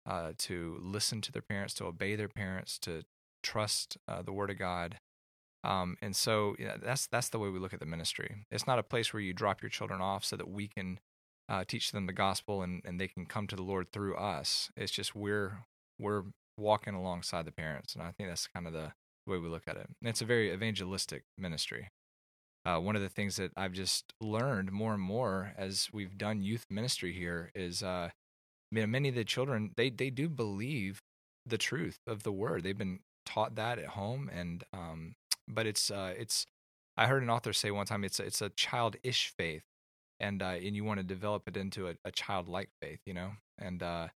uh, 0.06 0.32
to 0.38 0.78
listen 0.80 1.20
to 1.22 1.32
their 1.32 1.42
parents, 1.42 1.74
to 1.74 1.84
obey 1.84 2.16
their 2.16 2.28
parents, 2.28 2.78
to 2.78 3.04
trust 3.42 3.96
uh, 4.08 4.22
the 4.22 4.32
word 4.32 4.50
of 4.50 4.58
God. 4.58 4.98
Um, 5.62 5.96
and 6.02 6.14
so 6.14 6.56
yeah, 6.58 6.76
that's 6.82 7.06
that's 7.06 7.28
the 7.28 7.38
way 7.38 7.48
we 7.48 7.58
look 7.58 7.72
at 7.72 7.80
the 7.80 7.86
ministry. 7.86 8.44
It's 8.50 8.66
not 8.66 8.78
a 8.78 8.82
place 8.82 9.12
where 9.12 9.22
you 9.22 9.32
drop 9.32 9.62
your 9.62 9.70
children 9.70 10.00
off 10.00 10.24
so 10.24 10.36
that 10.36 10.50
we 10.50 10.68
can 10.68 10.98
uh, 11.48 11.64
teach 11.66 11.92
them 11.92 12.06
the 12.06 12.12
gospel 12.12 12.62
and, 12.62 12.82
and 12.84 13.00
they 13.00 13.08
can 13.08 13.26
come 13.26 13.46
to 13.46 13.56
the 13.56 13.62
Lord 13.62 13.92
through 13.92 14.16
us. 14.16 14.70
It's 14.76 14.92
just 14.92 15.14
we're 15.14 15.58
we're 15.98 16.24
walking 16.58 16.94
alongside 16.94 17.44
the 17.46 17.52
parents, 17.52 17.94
and 17.94 18.02
I 18.02 18.10
think 18.12 18.28
that's 18.28 18.46
kind 18.48 18.66
of 18.66 18.72
the 18.72 18.92
the 19.24 19.32
way 19.32 19.38
we 19.38 19.48
look 19.48 19.66
at 19.66 19.76
it. 19.76 19.86
And 20.00 20.08
it's 20.08 20.22
a 20.22 20.26
very 20.26 20.52
evangelistic 20.52 21.24
ministry. 21.38 21.90
Uh, 22.66 22.78
one 22.78 22.96
of 22.96 23.02
the 23.02 23.08
things 23.10 23.36
that 23.36 23.52
I've 23.56 23.72
just 23.72 24.14
learned 24.20 24.72
more 24.72 24.94
and 24.94 25.02
more 25.02 25.52
as 25.56 25.88
we've 25.92 26.16
done 26.16 26.42
youth 26.42 26.64
ministry 26.70 27.12
here 27.12 27.50
is, 27.54 27.82
uh, 27.82 28.08
you 28.70 28.80
know, 28.80 28.86
many 28.86 29.10
of 29.10 29.14
the 29.14 29.24
children 29.24 29.72
they 29.76 29.90
they 29.90 30.10
do 30.10 30.28
believe 30.28 31.02
the 31.46 31.58
truth 31.58 31.98
of 32.06 32.22
the 32.22 32.32
word. 32.32 32.62
They've 32.62 32.76
been 32.76 33.00
taught 33.26 33.54
that 33.56 33.78
at 33.78 33.88
home, 33.88 34.30
and 34.32 34.64
um, 34.72 35.14
but 35.48 35.66
it's 35.66 35.90
uh, 35.90 36.14
it's. 36.16 36.46
I 36.96 37.06
heard 37.06 37.22
an 37.22 37.30
author 37.30 37.52
say 37.52 37.70
one 37.70 37.86
time 37.86 38.04
it's 38.04 38.18
it's 38.18 38.40
a 38.40 38.48
childish 38.50 39.32
faith, 39.36 39.64
and 40.20 40.42
uh, 40.42 40.56
and 40.64 40.74
you 40.74 40.84
want 40.84 41.00
to 41.00 41.04
develop 41.04 41.42
it 41.46 41.56
into 41.56 41.88
a, 41.88 41.94
a 42.04 42.10
childlike 42.10 42.70
faith, 42.80 43.00
you 43.04 43.14
know, 43.14 43.32
and 43.58 43.82
uh, 43.82 44.08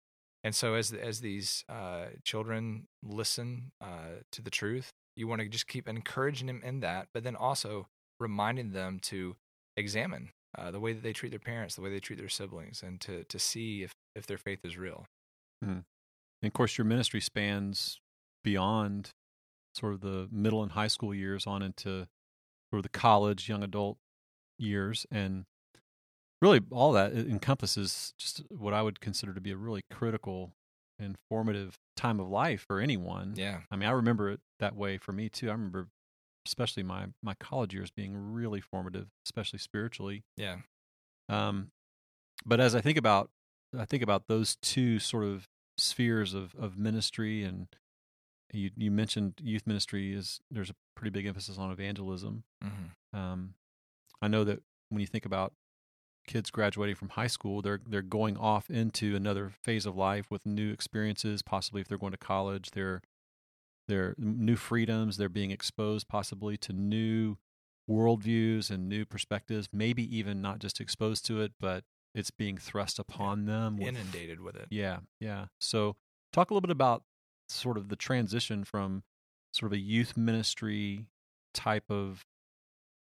and 0.47 0.55
so 0.55 0.75
as 0.75 0.93
as 0.93 1.23
these 1.23 1.65
uh, 1.69 2.05
children 2.23 2.87
listen 3.03 3.73
uh, 3.81 4.21
to 4.31 4.41
the 4.41 4.49
truth, 4.49 4.93
you 5.17 5.26
want 5.26 5.41
to 5.43 5.49
just 5.49 5.67
keep 5.67 5.88
encouraging 5.88 6.47
them 6.47 6.61
in 6.62 6.79
that, 6.81 7.09
but 7.12 7.25
then 7.25 7.35
also 7.35 7.88
reminding 8.21 8.71
them 8.71 9.00
to 9.00 9.35
examine 9.76 10.31
uh, 10.57 10.71
the 10.71 10.79
way 10.79 10.93
that 10.93 11.03
they 11.03 11.12
treat 11.12 11.31
their 11.31 11.41
parents, 11.41 11.75
the 11.75 11.83
way 11.83 11.91
they 11.91 11.99
treat 11.99 12.21
their 12.21 12.29
siblings, 12.29 12.81
and 12.81 13.00
to 13.00 13.25
to 13.25 13.41
see 13.41 13.83
if 13.83 13.93
if 14.15 14.25
their 14.29 14.38
faith 14.38 14.61
is 14.62 14.79
real. 14.79 15.07
Mm. 15.65 15.83
And 16.43 16.49
of 16.49 16.53
course, 16.53 16.79
your 16.79 16.85
ministry 16.85 17.21
spans 17.21 17.99
beyond 18.45 19.11
sort 19.75 19.95
of 19.95 20.00
the 20.00 20.29
middle 20.31 20.62
and 20.62 20.71
high 20.71 20.87
school 20.87 21.12
years 21.12 21.45
on 21.45 21.61
into 21.61 22.07
sort 22.71 22.79
of 22.79 22.83
the 22.85 22.88
college, 22.88 23.49
young 23.49 23.65
adult 23.65 23.99
years, 24.61 25.07
and 25.11 25.45
really 26.47 26.61
all 26.71 26.93
that 26.93 27.12
encompasses 27.12 28.15
just 28.19 28.43
what 28.50 28.73
I 28.73 28.83
would 28.83 29.00
consider 29.00 29.35
to 29.35 29.41
be 29.41 29.50
a 29.50 29.57
really 29.57 29.83
critical 29.91 30.53
and 30.99 31.17
formative 31.29 31.76
time 31.97 32.21
of 32.21 32.29
life 32.29 32.65
for 32.67 32.81
anyone. 32.81 33.35
Yeah. 33.37 33.61
I 33.71 33.76
mean, 33.76 33.88
I 33.88 33.93
remember 33.93 34.31
it 34.31 34.41
that 34.61 34.76
way 34.76 34.97
for 34.99 35.12
me 35.12 35.29
too. 35.29 35.49
I 35.49 35.53
remember 35.53 35.88
especially 36.47 36.85
my 36.85 37.07
my 37.23 37.35
college 37.41 37.75
years 37.75 37.91
being 37.91 38.17
really 38.17 38.61
formative, 38.61 39.09
especially 39.26 39.59
spiritually. 39.59 40.23
Yeah. 40.37 40.59
Um 41.29 41.71
but 42.45 42.61
as 42.61 42.75
I 42.75 42.81
think 42.81 42.97
about 42.97 43.31
I 43.76 43.85
think 43.85 44.03
about 44.03 44.29
those 44.29 44.57
two 44.57 44.99
sort 44.99 45.25
of 45.25 45.49
spheres 45.76 46.33
of 46.35 46.55
of 46.55 46.79
ministry 46.79 47.43
and 47.43 47.67
you 48.53 48.71
you 48.76 48.91
mentioned 48.91 49.35
youth 49.43 49.67
ministry 49.67 50.15
is 50.15 50.41
there's 50.50 50.71
a 50.71 50.75
pretty 50.95 51.11
big 51.11 51.26
emphasis 51.26 51.59
on 51.59 51.73
evangelism. 51.73 52.45
Mm-hmm. 52.65 53.19
Um 53.19 53.55
I 54.23 54.29
know 54.29 54.45
that 54.45 54.61
when 54.88 55.00
you 55.00 55.07
think 55.07 55.26
about 55.26 55.53
kids 56.26 56.50
graduating 56.50 56.97
from 56.97 57.11
high 57.11 57.26
school, 57.26 57.62
they're 57.62 57.80
they're 57.88 58.02
going 58.02 58.37
off 58.37 58.68
into 58.71 59.14
another 59.16 59.50
phase 59.50 59.87
of 59.87 59.97
life 59.97 60.30
with 60.30 60.45
new 60.47 60.73
experiences. 60.73 61.42
Possibly, 61.42 61.80
if 61.80 61.88
they're 61.88 61.99
going 61.99 62.12
to 62.12 62.18
college, 62.18 62.71
they're 62.73 63.02
their 63.88 64.14
new 64.18 64.56
freedoms. 64.56 65.16
They're 65.16 65.28
being 65.28 65.50
exposed 65.50 66.09
possibly 66.09 66.56
to 66.59 66.73
new 66.73 67.37
worldviews 67.88 68.71
and 68.71 68.88
new 68.88 69.04
perspectives. 69.04 69.68
Maybe 69.73 70.02
even 70.16 70.42
not 70.42 70.59
just 70.59 70.80
exposed 70.80 71.25
to 71.26 71.40
it, 71.40 71.52
but 71.61 71.85
it's 72.14 72.30
being 72.30 72.56
thrust 72.59 72.99
upon 72.99 73.47
them. 73.47 73.76
With, 73.76 73.88
Inundated 73.88 74.40
with 74.40 74.56
it. 74.56 74.66
yeah, 74.71 74.99
yeah. 75.21 75.47
So 75.61 75.97
talk 76.33 76.50
a 76.50 76.54
little 76.54 76.66
bit 76.66 76.71
about 76.73 77.04
sort 77.49 77.76
of 77.76 77.88
the 77.88 77.97
transition 77.97 78.64
from 78.64 79.04
sort 79.52 79.71
of 79.73 79.76
a 79.76 79.80
youth 79.80 80.16
ministry 80.16 81.06
type 81.54 81.85
of 81.90 82.25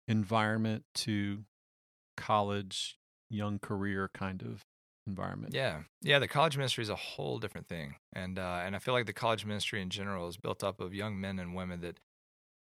environment 0.08 0.84
to 0.94 1.44
college, 2.16 2.96
young 3.32 3.58
career 3.58 4.10
kind 4.14 4.42
of 4.42 4.64
environment. 5.06 5.54
Yeah, 5.54 5.80
yeah. 6.00 6.18
The 6.20 6.28
college 6.28 6.56
ministry 6.56 6.82
is 6.82 6.90
a 6.90 6.96
whole 6.96 7.38
different 7.38 7.66
thing, 7.66 7.96
and 8.12 8.38
uh, 8.38 8.60
and 8.64 8.76
I 8.76 8.78
feel 8.78 8.94
like 8.94 9.06
the 9.06 9.12
college 9.12 9.44
ministry 9.44 9.82
in 9.82 9.90
general 9.90 10.28
is 10.28 10.36
built 10.36 10.62
up 10.62 10.80
of 10.80 10.94
young 10.94 11.20
men 11.20 11.38
and 11.38 11.54
women 11.54 11.80
that 11.80 11.98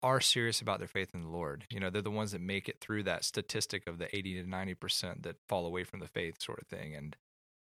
are 0.03 0.19
serious 0.19 0.61
about 0.61 0.79
their 0.79 0.87
faith 0.87 1.13
in 1.13 1.21
the 1.21 1.29
Lord. 1.29 1.65
You 1.69 1.79
know, 1.79 1.91
they're 1.91 2.01
the 2.01 2.09
ones 2.09 2.31
that 2.31 2.41
make 2.41 2.67
it 2.67 2.79
through 2.79 3.03
that 3.03 3.23
statistic 3.23 3.85
of 3.87 3.99
the 3.99 4.15
eighty 4.15 4.33
to 4.41 4.49
ninety 4.49 4.73
percent 4.73 5.21
that 5.23 5.35
fall 5.47 5.65
away 5.67 5.83
from 5.83 5.99
the 5.99 6.07
faith, 6.07 6.41
sort 6.41 6.59
of 6.59 6.67
thing, 6.67 6.95
and 6.95 7.15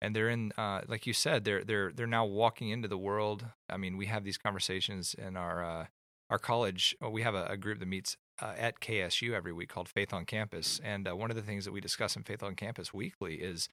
and 0.01 0.17
they're 0.17 0.31
in, 0.31 0.53
uh, 0.59 0.81
like 0.89 1.07
you 1.07 1.13
said, 1.13 1.45
they're 1.45 1.63
they're 1.63 1.93
they're 1.93 2.07
now 2.07 2.25
walking 2.25 2.71
into 2.71 2.89
the 2.89 2.99
world. 2.99 3.45
I 3.69 3.77
mean, 3.77 3.97
we 3.97 4.07
have 4.07 4.25
these 4.25 4.39
conversations 4.39 5.15
in 5.15 5.37
our 5.37 5.63
uh, 5.65 5.87
our 6.31 6.39
college. 6.39 6.97
uh, 7.05 7.11
We 7.11 7.23
have 7.23 7.35
a, 7.35 7.45
a 7.45 7.57
group 7.57 7.79
that 7.79 7.87
meets 7.87 8.17
uh, 8.43 8.55
at 8.59 8.81
KSU 8.81 9.33
every 9.33 9.53
week 9.53 9.69
called 9.69 9.89
Faith 9.89 10.13
on 10.13 10.25
Campus, 10.25 10.81
and 10.83 11.09
uh, 11.09 11.15
one 11.15 11.31
of 11.31 11.37
the 11.37 11.43
things 11.43 11.65
that 11.65 11.73
we 11.73 11.81
discuss 11.81 12.17
in 12.17 12.25
Faith 12.25 12.43
on 12.43 12.57
Campus 12.57 12.93
weekly 12.93 13.37
is 13.37 13.69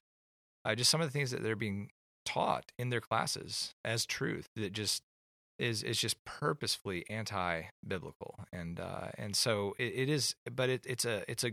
uh, 0.64 0.74
just 0.74 0.90
some 0.90 1.00
of 1.00 1.06
the 1.06 1.12
things 1.12 1.32
that 1.32 1.42
they're 1.42 1.56
being 1.56 1.90
taught 2.24 2.70
in 2.78 2.90
their 2.90 3.00
classes 3.00 3.74
as 3.84 4.06
truth 4.06 4.48
that 4.54 4.72
just 4.72 5.02
is 5.58 5.82
is 5.82 5.98
just 5.98 6.24
purposefully 6.24 7.04
anti-biblical. 7.10 8.44
And 8.52 8.78
uh 8.80 9.08
and 9.18 9.34
so 9.34 9.74
it, 9.78 9.92
it 9.94 10.08
is 10.08 10.34
but 10.50 10.68
it, 10.70 10.84
it's 10.86 11.04
a 11.04 11.24
it's 11.28 11.44
a 11.44 11.50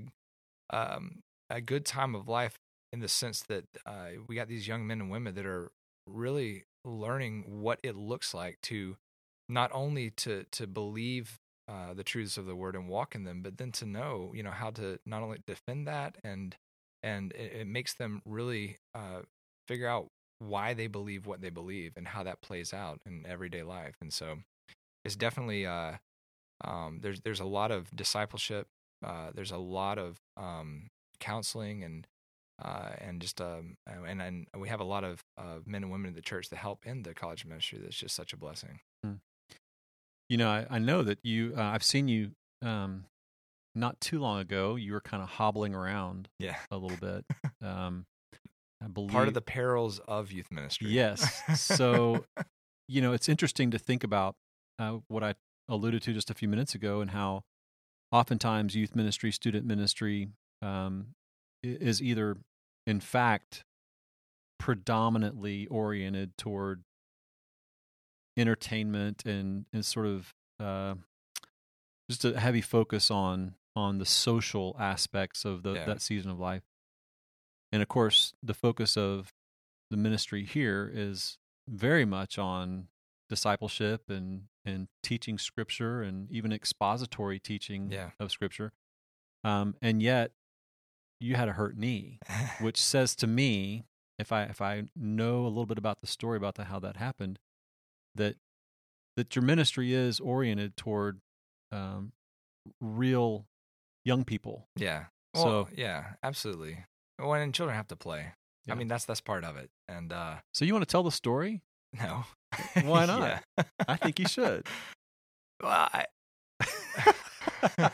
um 0.70 1.20
a 1.50 1.62
good 1.62 1.86
time 1.86 2.16
of 2.16 2.28
life 2.28 2.58
in 2.94 3.00
the 3.00 3.08
sense 3.08 3.42
that 3.48 3.66
uh 3.86 4.08
we 4.28 4.36
got 4.36 4.48
these 4.48 4.68
young 4.68 4.86
men 4.86 5.02
and 5.02 5.10
women 5.10 5.36
that 5.36 5.46
are 5.46 5.72
really 6.06 6.64
learning 6.86 7.62
what 7.62 7.80
it 7.84 7.96
looks 7.96 8.34
like 8.34 8.60
to 8.64 8.98
not 9.50 9.72
only 9.74 10.10
to 10.12 10.46
to 10.52 10.68
believe 10.68 11.40
uh, 11.68 11.94
the 11.94 12.04
truths 12.04 12.38
of 12.38 12.46
the 12.46 12.56
word 12.56 12.76
and 12.76 12.88
walk 12.88 13.16
in 13.16 13.24
them, 13.24 13.42
but 13.42 13.58
then 13.58 13.72
to 13.74 13.86
know, 13.86 14.32
you 14.34 14.44
know, 14.44 14.52
how 14.52 14.70
to 14.72 15.00
not 15.06 15.22
only 15.22 15.40
defend 15.46 15.88
that 15.88 16.18
and 16.24 16.56
and 17.04 17.32
it, 17.34 17.54
it 17.62 17.68
makes 17.68 17.94
them 17.94 18.22
really 18.26 18.80
uh, 18.96 19.22
figure 19.68 19.88
out 19.88 20.08
why 20.40 20.74
they 20.74 20.88
believe 20.88 21.26
what 21.26 21.42
they 21.42 21.50
believe 21.50 21.94
and 21.96 22.08
how 22.08 22.24
that 22.24 22.42
plays 22.42 22.74
out 22.74 23.00
in 23.06 23.26
everyday 23.28 23.64
life. 23.64 23.96
And 24.02 24.12
so, 24.14 24.38
it's 25.04 25.16
definitely 25.16 25.66
uh, 25.66 25.94
um, 26.64 27.00
there's 27.02 27.22
there's 27.22 27.40
a 27.40 27.46
lot 27.46 27.72
of 27.72 27.94
discipleship. 27.96 28.68
Uh, 29.06 29.32
there's 29.34 29.52
a 29.52 29.58
lot 29.58 29.98
of 29.98 30.20
um, 30.38 30.90
counseling 31.20 31.84
and 31.84 32.08
uh, 32.64 32.90
and 33.00 33.22
just 33.22 33.40
um, 33.42 33.78
and 33.86 34.22
and 34.22 34.48
we 34.58 34.70
have 34.70 34.80
a 34.80 34.86
lot 34.86 35.04
of 35.04 35.24
uh, 35.38 35.60
men 35.66 35.84
and 35.84 35.92
women 35.92 36.10
in 36.10 36.16
the 36.16 36.22
church 36.22 36.50
that 36.50 36.58
help 36.58 36.86
in 36.86 37.04
the 37.04 37.14
college 37.14 37.46
ministry. 37.46 37.80
That's 37.82 37.96
just 37.98 38.16
such 38.16 38.34
a 38.34 38.38
blessing. 38.38 38.80
You 40.30 40.38
know, 40.38 40.50
I, 40.50 40.66
I 40.70 40.80
know 40.80 41.04
that 41.04 41.20
you. 41.24 41.54
Uh, 41.58 41.62
I've 41.62 41.84
seen 41.84 42.08
you 42.08 42.32
um, 42.62 43.06
not 43.76 44.00
too 44.02 44.20
long 44.20 44.40
ago. 44.40 44.76
You 44.76 44.94
were 44.94 45.02
kind 45.02 45.24
of 45.24 45.30
hobbling 45.30 45.74
around 45.74 46.30
Yeah, 46.40 46.58
a 46.72 46.78
little 46.78 46.98
bit. 46.98 47.26
Um, 47.60 48.06
I 48.84 48.88
believe 48.88 49.10
part 49.10 49.28
of 49.28 49.34
the 49.34 49.42
perils 49.42 50.00
of 50.08 50.32
youth 50.32 50.52
ministry. 50.52 50.92
Yes. 50.92 51.42
So, 51.60 52.24
you 52.88 53.02
know, 53.02 53.14
it's 53.14 53.28
interesting 53.28 53.72
to 53.72 53.80
think 53.80 54.04
about 54.04 54.36
uh, 54.78 54.98
what 55.08 55.24
I 55.24 55.34
alluded 55.68 56.04
to 56.04 56.14
just 56.14 56.30
a 56.30 56.36
few 56.36 56.48
minutes 56.48 56.76
ago 56.76 57.02
and 57.02 57.12
how 57.12 57.42
oftentimes 58.12 58.76
youth 58.76 58.96
ministry, 58.96 59.32
student 59.32 59.66
ministry 59.66 60.30
um, 60.62 61.08
is 61.64 62.02
either, 62.02 62.38
in 62.86 63.00
fact, 63.00 63.64
predominantly 64.60 65.68
oriented 65.68 66.38
toward 66.38 66.84
entertainment 68.38 69.26
and, 69.26 69.66
and 69.74 69.84
sort 69.86 70.06
of 70.06 70.34
uh, 70.60 70.96
just 72.10 72.24
a 72.26 72.40
heavy 72.40 72.62
focus 72.62 73.10
on 73.12 73.56
on 73.76 74.00
the 74.00 74.06
social 74.06 74.76
aspects 74.80 75.46
of 75.46 75.62
the, 75.62 75.74
Yeah. 75.74 75.86
that 75.86 76.02
season 76.02 76.32
of 76.32 76.40
life. 76.40 76.64
And 77.72 77.82
of 77.84 77.88
course, 77.88 78.34
the 78.42 78.56
focus 78.56 78.98
of 78.98 79.34
the 79.92 79.98
ministry 79.98 80.44
here 80.46 80.90
is 80.92 81.38
very 81.70 82.06
much 82.06 82.38
on 82.40 82.88
discipleship 83.30 84.10
and 84.10 84.44
and 84.66 84.88
teaching 85.04 85.38
scripture 85.38 86.02
and 86.02 86.30
even 86.32 86.52
expository 86.52 87.40
teaching 87.40 87.90
Yeah. 87.92 88.12
of 88.20 88.32
scripture. 88.32 88.74
Um, 89.44 89.76
and 89.82 90.02
yet, 90.02 90.32
you 91.22 91.36
had 91.36 91.48
a 91.48 91.54
hurt 91.54 91.78
knee, 91.78 92.20
which 92.60 92.82
says 92.82 93.16
to 93.18 93.28
me, 93.28 93.86
if 94.20 94.32
I 94.32 94.44
if 94.44 94.60
I 94.60 94.84
know 94.96 95.44
a 95.46 95.48
little 95.50 95.66
bit 95.68 95.78
about 95.78 96.02
the 96.02 96.08
story 96.08 96.36
about 96.38 96.56
the, 96.56 96.66
how 96.66 96.80
that 96.80 96.98
happened, 96.98 97.38
that 98.18 98.36
that 99.16 99.36
your 99.36 99.44
ministry 99.44 99.94
is 99.94 100.20
oriented 100.20 100.78
toward 100.78 101.20
um, 101.72 102.12
real 102.82 103.46
young 104.06 104.24
people. 104.24 104.68
Yeah. 104.76 105.06
Well, 105.34 105.44
So- 105.44 105.68
yeah, 105.76 106.14
absolutely. 106.24 106.80
Well, 107.20 107.34
and 107.34 107.54
children 107.54 107.76
have 107.76 107.88
to 107.88 107.96
play. 107.96 108.28
Yeah. 108.68 108.74
I 108.74 108.78
mean, 108.78 108.88
that's 108.88 109.06
that's 109.06 109.22
part 109.22 109.44
of 109.44 109.58
it. 109.58 109.70
And 109.88 110.14
uh 110.14 110.36
So 110.54 110.66
you 110.66 110.74
want 110.74 110.88
to 110.88 110.92
tell 110.92 111.04
the 111.04 111.12
story? 111.12 111.62
no. 112.00 112.26
Why 112.84 113.06
not? 113.06 113.44
I 113.88 113.96
think 113.96 114.20
you 114.20 114.28
should. 114.28 114.66
Well, 115.64 115.90
I... 115.92 116.06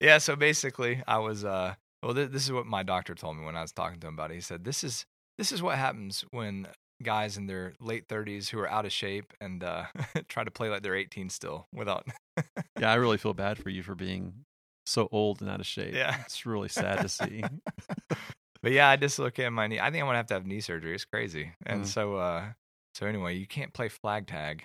yeah, 0.00 0.18
so 0.18 0.36
basically 0.36 1.02
I 1.06 1.18
was 1.18 1.44
uh 1.44 1.74
well 2.02 2.14
th- 2.14 2.30
this 2.30 2.44
is 2.44 2.52
what 2.52 2.66
my 2.66 2.82
doctor 2.82 3.14
told 3.14 3.36
me 3.38 3.44
when 3.44 3.56
I 3.56 3.62
was 3.62 3.72
talking 3.72 4.00
to 4.00 4.06
him 4.08 4.14
about 4.14 4.30
it. 4.30 4.34
He 4.34 4.40
said 4.40 4.64
this 4.64 4.84
is 4.84 5.04
this 5.38 5.52
is 5.52 5.62
what 5.62 5.78
happens 5.78 6.24
when 6.30 6.66
guys 7.02 7.36
in 7.36 7.46
their 7.46 7.74
late 7.80 8.08
30s 8.08 8.48
who 8.48 8.58
are 8.60 8.68
out 8.68 8.84
of 8.86 8.92
shape 8.92 9.32
and 9.40 9.62
uh 9.62 9.84
try 10.28 10.44
to 10.44 10.50
play 10.50 10.68
like 10.68 10.82
they're 10.82 10.94
18 10.96 11.28
still 11.30 11.66
without 11.72 12.06
yeah, 12.78 12.90
I 12.90 12.94
really 12.94 13.18
feel 13.18 13.34
bad 13.34 13.58
for 13.58 13.68
you 13.70 13.82
for 13.82 13.94
being 13.94 14.44
so 14.86 15.08
old 15.12 15.40
and 15.42 15.50
out 15.50 15.60
of 15.60 15.66
shape. 15.66 15.94
Yeah. 15.94 16.16
It's 16.22 16.44
really 16.46 16.68
sad 16.68 17.00
to 17.02 17.08
see. 17.08 17.44
But 18.62 18.70
yeah, 18.70 18.88
I 18.88 18.94
dislocated 18.94 19.52
my 19.52 19.66
knee. 19.66 19.80
I 19.80 19.90
think 19.90 20.02
I'm 20.02 20.06
gonna 20.06 20.18
have 20.18 20.28
to 20.28 20.34
have 20.34 20.46
knee 20.46 20.60
surgery. 20.60 20.94
It's 20.94 21.04
crazy. 21.04 21.52
And 21.66 21.82
Mm. 21.82 21.86
so, 21.86 22.14
uh, 22.14 22.52
so 22.94 23.06
anyway, 23.06 23.34
you 23.36 23.44
can't 23.44 23.72
play 23.72 23.88
flag 23.88 24.28
tag 24.28 24.62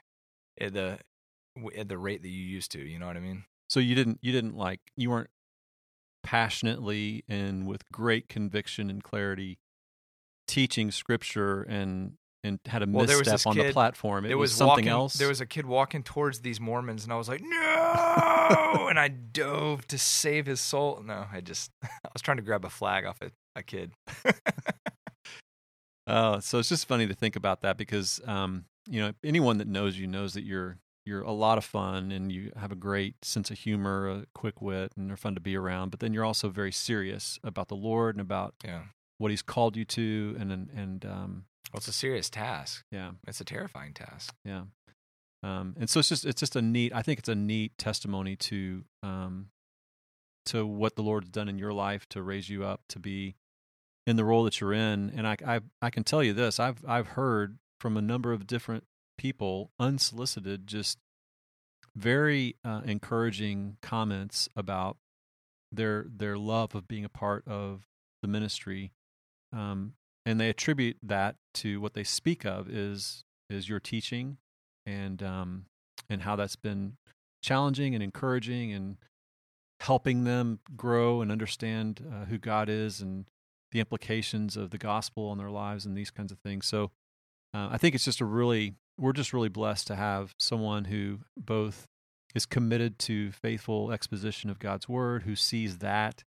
at 0.62 0.74
the 0.74 1.00
at 1.76 1.90
the 1.90 1.98
rate 1.98 2.22
that 2.22 2.30
you 2.30 2.44
used 2.44 2.72
to. 2.74 2.80
You 2.80 3.00
know 3.00 3.08
what 3.08 3.18
I 3.18 3.22
mean? 3.22 3.46
so 3.70 3.80
you 3.80 3.96
didn't 3.96 4.20
you 4.22 4.32
didn't 4.32 4.56
like 4.56 4.80
you 4.96 5.10
weren't 5.10 5.32
passionately 6.24 7.24
and 7.28 7.66
with 7.68 7.90
great 7.92 8.28
conviction 8.30 8.90
and 8.90 9.04
clarity 9.04 9.58
teaching 10.48 10.92
scripture 10.92 11.64
and 11.64 12.14
and 12.48 12.60
had 12.66 12.82
a 12.82 12.88
Well, 12.90 13.06
misstep 13.06 13.46
on 13.46 13.58
the 13.58 13.72
platform. 13.72 14.26
It 14.26 14.30
There 14.30 14.38
was, 14.38 14.52
was, 14.52 14.58
something 14.58 14.86
walking, 14.86 14.88
else. 14.88 15.14
There 15.14 15.28
was 15.28 15.42
a 15.42 15.46
kid 15.46 15.66
walking 15.66 16.04
towards 16.04 16.40
these 16.40 16.60
Mormons, 16.60 17.04
and 17.04 17.14
I 17.14 17.18
was 17.18 17.30
like, 17.30 17.42
no! 17.42 18.88
and 18.90 19.00
I 19.00 19.10
dove 19.10 19.88
to 19.88 19.98
save 19.98 20.46
his 20.46 20.62
soul. 20.62 21.02
No, 21.06 21.26
I 21.32 21.42
just 21.42 21.72
I 21.84 22.10
was 22.14 22.22
trying 22.22 22.38
to 22.38 22.44
grab 22.44 22.66
a 22.66 22.70
flag 22.70 23.06
off 23.06 23.22
a, 23.22 23.32
a 23.56 23.64
kid. 23.64 23.92
Uh, 26.08 26.40
so 26.40 26.58
it's 26.58 26.70
just 26.70 26.88
funny 26.88 27.06
to 27.06 27.14
think 27.14 27.36
about 27.36 27.62
that 27.62 27.78
because 27.78 28.22
um, 28.26 28.64
you 28.90 29.02
know 29.02 29.12
anyone 29.26 29.58
that 29.58 29.68
knows 29.68 30.00
you 30.00 30.08
knows 30.08 30.34
that 30.36 30.46
you're 30.46 30.78
you're 31.06 31.22
a 31.22 31.32
lot 31.32 31.58
of 31.58 31.66
fun 31.66 32.12
and 32.12 32.32
you 32.32 32.52
have 32.58 32.72
a 32.72 32.76
great 32.76 33.24
sense 33.24 33.52
of 33.52 33.58
humor, 33.58 34.10
a 34.10 34.26
quick 34.34 34.62
wit, 34.62 34.92
and 34.96 35.10
they're 35.10 35.18
fun 35.18 35.36
to 35.36 35.42
be 35.42 35.56
around. 35.56 35.90
But 35.90 36.00
then 36.00 36.14
you're 36.14 36.26
also 36.26 36.50
very 36.50 36.72
serious 36.72 37.40
about 37.44 37.68
the 37.68 37.76
Lord 37.76 38.16
and 38.16 38.22
about 38.22 38.56
yeah. 38.64 38.84
What 39.18 39.32
He's 39.32 39.42
called 39.42 39.76
you 39.76 39.86
to, 39.86 40.36
and 40.40 40.52
and, 40.52 40.70
and 40.76 41.06
um, 41.06 41.46
Well, 41.74 41.78
it's 41.80 41.88
a 41.88 41.94
serious 41.94 42.30
task. 42.30 42.84
yeah, 42.92 43.12
It's 43.28 43.42
a 43.42 43.46
terrifying 43.46 43.94
task. 43.94 44.34
yeah. 44.46 44.64
Um, 45.44 45.76
and 45.80 45.88
so 45.90 46.00
it's 46.00 46.10
just 46.10 46.26
it's 46.26 46.40
just 46.40 46.56
a 46.56 46.62
neat. 46.62 46.92
I 46.96 47.02
think 47.04 47.20
it's 47.20 47.30
a 47.30 47.36
neat 47.36 47.78
testimony 47.78 48.36
to 48.38 48.84
um, 49.04 49.50
to 50.48 50.66
what 50.66 50.96
the 50.96 51.04
Lord's 51.04 51.30
done 51.30 51.48
in 51.48 51.60
your 51.60 51.74
life 51.74 52.08
to 52.10 52.22
raise 52.24 52.50
you 52.50 52.64
up 52.66 52.82
to 52.90 53.00
be 53.00 53.36
in 54.08 54.16
the 54.16 54.26
role 54.26 54.44
that 54.46 54.60
you're 54.60 54.74
in. 54.74 55.12
And 55.16 55.28
I 55.28 55.38
I, 55.46 55.60
I 55.82 55.90
can 55.92 56.04
tell 56.04 56.24
you 56.24 56.34
this: 56.34 56.60
I've 56.60 56.84
I've 56.88 57.10
heard 57.10 57.60
from 57.80 57.98
a 57.98 58.02
number 58.02 58.34
of 58.34 58.48
different 58.48 58.86
people, 59.18 59.70
unsolicited, 59.80 60.66
just 60.66 60.98
very 61.96 62.56
uh, 62.66 62.82
encouraging 62.86 63.78
comments 63.84 64.50
about 64.56 64.98
their 65.72 66.06
their 66.10 66.38
love 66.38 66.74
of 66.74 66.88
being 66.88 67.06
a 67.06 67.10
part 67.10 67.48
of 67.48 67.84
the 68.24 68.28
ministry, 68.28 68.92
um, 69.58 69.94
and 70.26 70.40
they 70.40 70.50
attribute 70.50 70.98
that 71.02 71.36
to 71.56 71.82
what 71.82 71.94
they 71.94 72.04
speak 72.04 72.46
of 72.46 72.70
is 72.70 73.24
is 73.50 73.68
your 73.68 73.80
teaching 73.80 74.38
and 74.86 75.24
um, 75.24 75.66
and 76.10 76.22
how 76.22 76.36
that's 76.36 76.56
been 76.56 76.98
challenging 77.42 77.96
and 77.96 78.04
encouraging 78.04 78.72
and 78.72 78.98
helping 79.80 80.24
them 80.24 80.60
grow 80.76 81.22
and 81.22 81.32
understand 81.32 82.06
uh, 82.12 82.26
who 82.26 82.38
God 82.38 82.68
is 82.70 83.00
and 83.00 83.26
the 83.72 83.80
implications 83.80 84.58
of 84.58 84.72
the 84.72 84.78
gospel 84.78 85.30
on 85.30 85.38
their 85.38 85.52
lives 85.52 85.86
and 85.86 85.96
these 85.96 86.10
kinds 86.10 86.32
of 86.32 86.40
things. 86.40 86.66
So 86.66 86.92
uh, 87.54 87.70
I 87.72 87.78
think 87.78 87.96
it's 87.96 88.06
just 88.06 88.22
a 88.22 88.26
really 88.26 88.76
we're 89.00 89.14
just 89.14 89.34
really 89.34 89.50
blessed 89.50 89.88
to 89.88 89.96
have 89.96 90.34
someone 90.40 90.86
who 90.86 91.20
both 91.38 91.86
is 92.36 92.46
committed 92.46 93.00
to 93.00 93.32
faithful 93.32 93.92
exposition 93.92 94.50
of 94.50 94.60
God's 94.60 94.90
word, 94.90 95.24
who 95.24 95.36
sees 95.36 95.78
that 95.78 96.24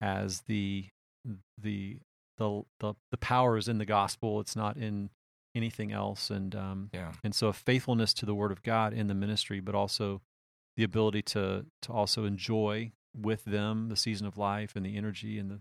as 0.00 0.42
the 0.42 0.88
the 1.58 1.98
the 2.40 2.62
the, 2.80 2.94
the 3.12 3.16
power 3.18 3.56
is 3.56 3.68
in 3.68 3.78
the 3.78 3.84
gospel. 3.86 4.40
It's 4.40 4.56
not 4.56 4.76
in 4.76 5.10
anything 5.54 5.92
else, 5.92 6.30
and 6.30 6.54
um, 6.56 6.90
Yeah. 6.92 7.12
and 7.22 7.34
so 7.34 7.46
a 7.48 7.52
faithfulness 7.52 8.12
to 8.14 8.26
the 8.26 8.34
word 8.34 8.50
of 8.50 8.62
God 8.62 8.92
in 8.92 9.06
the 9.06 9.14
ministry, 9.14 9.60
but 9.60 9.74
also 9.74 10.22
the 10.76 10.82
ability 10.84 11.22
to 11.22 11.66
to 11.82 11.92
also 11.92 12.24
enjoy 12.24 12.92
with 13.16 13.44
them 13.44 13.88
the 13.88 13.96
season 13.96 14.26
of 14.26 14.36
life 14.38 14.74
and 14.76 14.86
the 14.86 14.96
energy 14.96 15.38
and 15.38 15.50
the, 15.50 15.60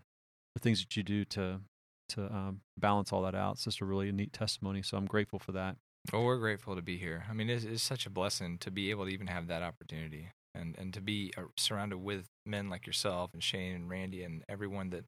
the 0.56 0.60
things 0.60 0.80
that 0.82 0.96
you 0.96 1.04
do 1.04 1.26
to 1.26 1.62
to 2.10 2.26
um, 2.34 2.62
balance 2.78 3.12
all 3.14 3.22
that 3.24 3.36
out. 3.36 3.54
It's 3.56 3.66
just 3.66 3.82
a 3.82 3.86
really 3.86 4.12
neat 4.12 4.34
testimony. 4.34 4.82
So 4.82 4.98
I'm 4.98 5.06
grateful 5.06 5.38
for 5.40 5.52
that. 5.52 5.76
Well, 6.14 6.24
we're 6.24 6.38
grateful 6.40 6.76
to 6.76 6.82
be 6.82 6.98
here. 6.98 7.26
I 7.30 7.34
mean, 7.34 7.50
it's, 7.50 7.66
it's 7.66 7.84
such 7.84 8.06
a 8.08 8.10
blessing 8.10 8.58
to 8.60 8.72
be 8.72 8.90
able 8.90 9.06
to 9.06 9.12
even 9.12 9.28
have 9.28 9.48
that 9.48 9.62
opportunity 9.62 10.30
and, 10.56 10.76
and 10.80 10.92
to 10.94 11.02
be 11.02 11.32
uh, 11.38 11.44
surrounded 11.58 11.98
with 12.00 12.26
men 12.48 12.70
like 12.70 12.88
yourself 12.88 13.32
and 13.34 13.44
Shane 13.44 13.76
and 13.76 13.90
Randy 13.90 14.24
and 14.24 14.44
everyone 14.50 14.90
that, 14.92 15.06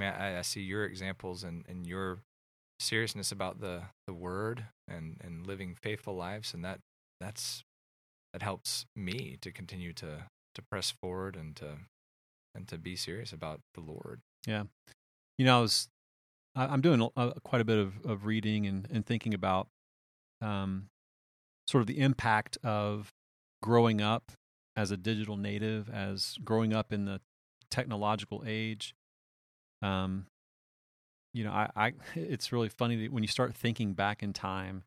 I, 0.00 0.38
I 0.38 0.42
see 0.42 0.62
your 0.62 0.84
examples 0.84 1.44
and, 1.44 1.64
and 1.68 1.86
your 1.86 2.20
seriousness 2.80 3.30
about 3.30 3.60
the, 3.60 3.82
the 4.06 4.14
word 4.14 4.64
and, 4.88 5.16
and 5.22 5.46
living 5.46 5.76
faithful 5.80 6.16
lives. 6.16 6.54
And 6.54 6.64
that, 6.64 6.80
that's, 7.20 7.62
that 8.32 8.42
helps 8.42 8.86
me 8.96 9.36
to 9.40 9.52
continue 9.52 9.92
to, 9.94 10.24
to 10.54 10.62
press 10.70 10.92
forward 11.00 11.36
and 11.36 11.54
to, 11.56 11.78
and 12.54 12.66
to 12.68 12.78
be 12.78 12.96
serious 12.96 13.32
about 13.32 13.60
the 13.74 13.80
Lord. 13.80 14.20
Yeah. 14.46 14.64
You 15.38 15.44
know, 15.44 15.58
I 15.58 15.60
was 15.60 15.88
I- 16.54 16.66
I'm 16.66 16.80
doing 16.80 17.08
quite 17.44 17.60
a 17.60 17.64
bit 17.64 17.78
of, 17.78 18.04
of 18.04 18.26
reading 18.26 18.66
and, 18.66 18.86
and 18.90 19.06
thinking 19.06 19.34
about 19.34 19.68
um, 20.40 20.88
sort 21.66 21.80
of 21.80 21.86
the 21.86 22.00
impact 22.00 22.58
of 22.62 23.12
growing 23.62 24.00
up 24.00 24.32
as 24.76 24.90
a 24.90 24.96
digital 24.96 25.36
native, 25.36 25.88
as 25.88 26.36
growing 26.44 26.72
up 26.72 26.92
in 26.92 27.04
the 27.04 27.20
technological 27.70 28.42
age. 28.46 28.94
Um, 29.82 30.26
you 31.34 31.44
know, 31.44 31.52
I, 31.52 31.70
I 31.74 31.92
it's 32.14 32.52
really 32.52 32.68
funny 32.68 32.96
that 33.02 33.12
when 33.12 33.22
you 33.22 33.28
start 33.28 33.54
thinking 33.54 33.94
back 33.94 34.22
in 34.22 34.32
time. 34.32 34.84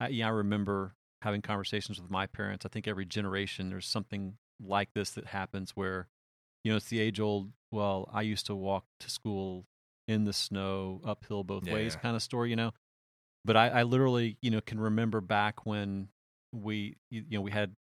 I, 0.00 0.08
yeah, 0.08 0.26
I 0.26 0.30
remember 0.30 0.94
having 1.22 1.42
conversations 1.42 2.00
with 2.00 2.10
my 2.10 2.26
parents. 2.26 2.64
I 2.64 2.68
think 2.68 2.86
every 2.86 3.04
generation 3.04 3.70
there's 3.70 3.86
something 3.86 4.34
like 4.64 4.90
this 4.94 5.10
that 5.10 5.26
happens 5.26 5.72
where, 5.72 6.06
you 6.62 6.70
know, 6.70 6.76
it's 6.76 6.88
the 6.88 7.00
age 7.00 7.18
old. 7.18 7.50
Well, 7.72 8.08
I 8.12 8.22
used 8.22 8.46
to 8.46 8.54
walk 8.54 8.84
to 9.00 9.10
school 9.10 9.66
in 10.06 10.24
the 10.24 10.32
snow, 10.32 11.00
uphill 11.04 11.42
both 11.44 11.64
Yeah, 11.64 11.72
ways, 11.72 11.94
yeah. 11.94 12.00
kind 12.00 12.16
of 12.16 12.22
story, 12.22 12.50
you 12.50 12.56
know. 12.56 12.72
But 13.44 13.56
I, 13.56 13.68
I 13.68 13.82
literally, 13.82 14.36
you 14.40 14.50
know, 14.50 14.60
can 14.60 14.78
remember 14.80 15.20
back 15.20 15.66
when 15.66 16.08
we, 16.52 16.96
you 17.10 17.24
you 17.28 17.38
know, 17.38 17.42
we 17.42 17.50
had 17.50 17.74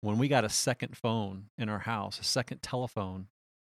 when 0.00 0.18
we 0.18 0.28
got 0.28 0.44
a 0.44 0.48
second 0.48 0.96
phone 0.96 1.46
in 1.58 1.68
our 1.68 1.80
house, 1.80 2.18
a 2.20 2.24
second 2.24 2.62
telephone 2.62 3.26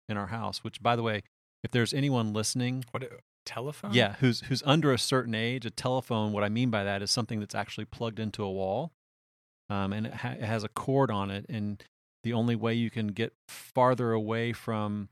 in 0.09 0.17
our 0.17 0.27
house. 0.27 0.63
Which, 0.63 0.81
by 0.81 0.95
the 0.95 1.03
way, 1.03 1.23
if 1.63 1.71
there's 1.71 1.93
anyone 1.93 2.33
listening, 2.33 2.85
What, 2.91 3.03
a 3.03 3.09
telephone? 3.45 3.93
yeah, 3.93 4.15
who's 4.19 4.41
who's 4.41 4.63
under 4.65 4.91
a 4.93 4.97
certain 4.97 5.35
age, 5.35 5.65
a 5.65 5.69
telephone. 5.71 6.31
What 6.33 6.43
I 6.43 6.49
mean 6.49 6.69
by 6.69 6.83
that 6.83 7.01
is 7.01 7.11
something 7.11 7.39
that's 7.39 7.55
actually 7.55 7.85
plugged 7.85 8.19
into 8.19 8.43
a 8.43 8.51
wall, 8.51 8.91
um, 9.69 9.93
and 9.93 10.07
it, 10.07 10.13
ha- 10.13 10.35
it 10.39 10.43
has 10.43 10.63
a 10.63 10.69
cord 10.69 11.11
on 11.11 11.29
it. 11.31 11.45
And 11.49 11.83
the 12.23 12.33
only 12.33 12.55
way 12.55 12.73
you 12.73 12.89
can 12.89 13.07
get 13.07 13.33
farther 13.47 14.11
away 14.11 14.53
from 14.53 15.09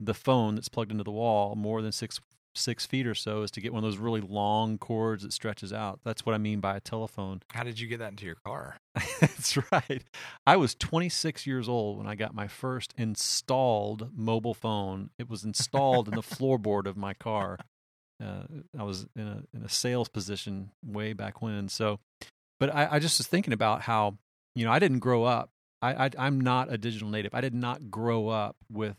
the 0.00 0.14
phone 0.14 0.54
that's 0.56 0.68
plugged 0.68 0.90
into 0.90 1.04
the 1.04 1.10
wall, 1.12 1.54
more 1.54 1.80
than 1.82 1.92
six 1.92 2.20
six 2.54 2.86
feet 2.86 3.06
or 3.06 3.14
so, 3.14 3.42
is 3.42 3.50
to 3.52 3.60
get 3.60 3.72
one 3.72 3.84
of 3.84 3.90
those 3.90 3.98
really 3.98 4.20
long 4.20 4.78
cords 4.78 5.22
that 5.22 5.32
stretches 5.32 5.72
out. 5.72 6.00
That's 6.04 6.26
what 6.26 6.34
I 6.34 6.38
mean 6.38 6.60
by 6.60 6.76
a 6.76 6.80
telephone. 6.80 7.42
How 7.52 7.62
did 7.62 7.78
you 7.80 7.86
get 7.88 7.98
that 7.98 8.10
into 8.10 8.26
your 8.26 8.36
car? 8.44 8.76
That's 9.20 9.56
right. 9.72 10.02
I 10.46 10.56
was 10.56 10.74
26 10.74 11.46
years 11.46 11.68
old 11.68 11.98
when 11.98 12.06
I 12.06 12.14
got 12.14 12.34
my 12.34 12.48
first 12.48 12.94
installed 12.98 14.10
mobile 14.16 14.54
phone. 14.54 15.10
It 15.18 15.28
was 15.28 15.44
installed 15.44 16.08
in 16.08 16.14
the 16.14 16.22
floorboard 16.22 16.86
of 16.86 16.96
my 16.96 17.14
car. 17.14 17.58
Uh, 18.22 18.42
I 18.78 18.84
was 18.84 19.06
in 19.16 19.26
a 19.26 19.42
in 19.54 19.62
a 19.64 19.68
sales 19.68 20.08
position 20.08 20.70
way 20.84 21.12
back 21.12 21.42
when. 21.42 21.68
So, 21.68 21.98
but 22.60 22.74
I, 22.74 22.88
I 22.92 22.98
just 22.98 23.18
was 23.18 23.26
thinking 23.26 23.52
about 23.52 23.82
how 23.82 24.18
you 24.54 24.64
know 24.64 24.72
I 24.72 24.78
didn't 24.78 25.00
grow 25.00 25.24
up. 25.24 25.50
I, 25.80 26.06
I 26.06 26.10
I'm 26.18 26.40
not 26.40 26.72
a 26.72 26.78
digital 26.78 27.08
native. 27.08 27.34
I 27.34 27.40
did 27.40 27.54
not 27.54 27.90
grow 27.90 28.28
up 28.28 28.56
with 28.70 28.96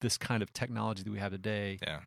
this 0.00 0.18
kind 0.18 0.42
of 0.42 0.52
technology 0.52 1.02
that 1.02 1.10
we 1.10 1.18
have 1.18 1.32
today 1.32 1.78
Yeah. 1.82 2.00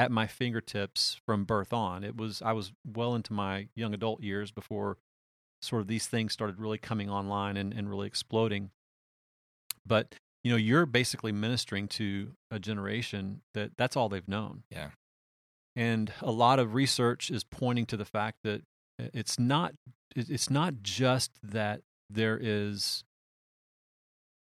At 0.00 0.10
my 0.10 0.26
fingertips 0.26 1.20
from 1.26 1.44
birth 1.44 1.74
on. 1.74 2.02
It 2.04 2.16
was 2.16 2.40
I 2.40 2.52
was 2.52 2.72
well 2.86 3.14
into 3.14 3.34
my 3.34 3.68
young 3.76 3.92
adult 3.92 4.22
years 4.22 4.50
before 4.50 4.96
sort 5.60 5.82
of 5.82 5.88
these 5.88 6.06
things 6.06 6.32
started 6.32 6.58
really 6.58 6.78
coming 6.78 7.10
online 7.10 7.58
and, 7.58 7.74
and 7.74 7.90
really 7.90 8.06
exploding. 8.06 8.70
But 9.84 10.14
you 10.42 10.50
know, 10.50 10.56
you're 10.56 10.86
basically 10.86 11.32
ministering 11.32 11.86
to 11.88 12.30
a 12.50 12.58
generation 12.58 13.42
that 13.52 13.72
that's 13.76 13.94
all 13.94 14.08
they've 14.08 14.26
known. 14.26 14.62
Yeah. 14.70 14.88
And 15.76 16.10
a 16.22 16.32
lot 16.32 16.58
of 16.58 16.72
research 16.72 17.30
is 17.30 17.44
pointing 17.44 17.84
to 17.86 17.98
the 17.98 18.06
fact 18.06 18.38
that 18.44 18.62
it's 18.98 19.38
not 19.38 19.74
it's 20.16 20.48
not 20.48 20.82
just 20.82 21.32
that 21.42 21.82
there 22.08 22.38
is 22.40 23.04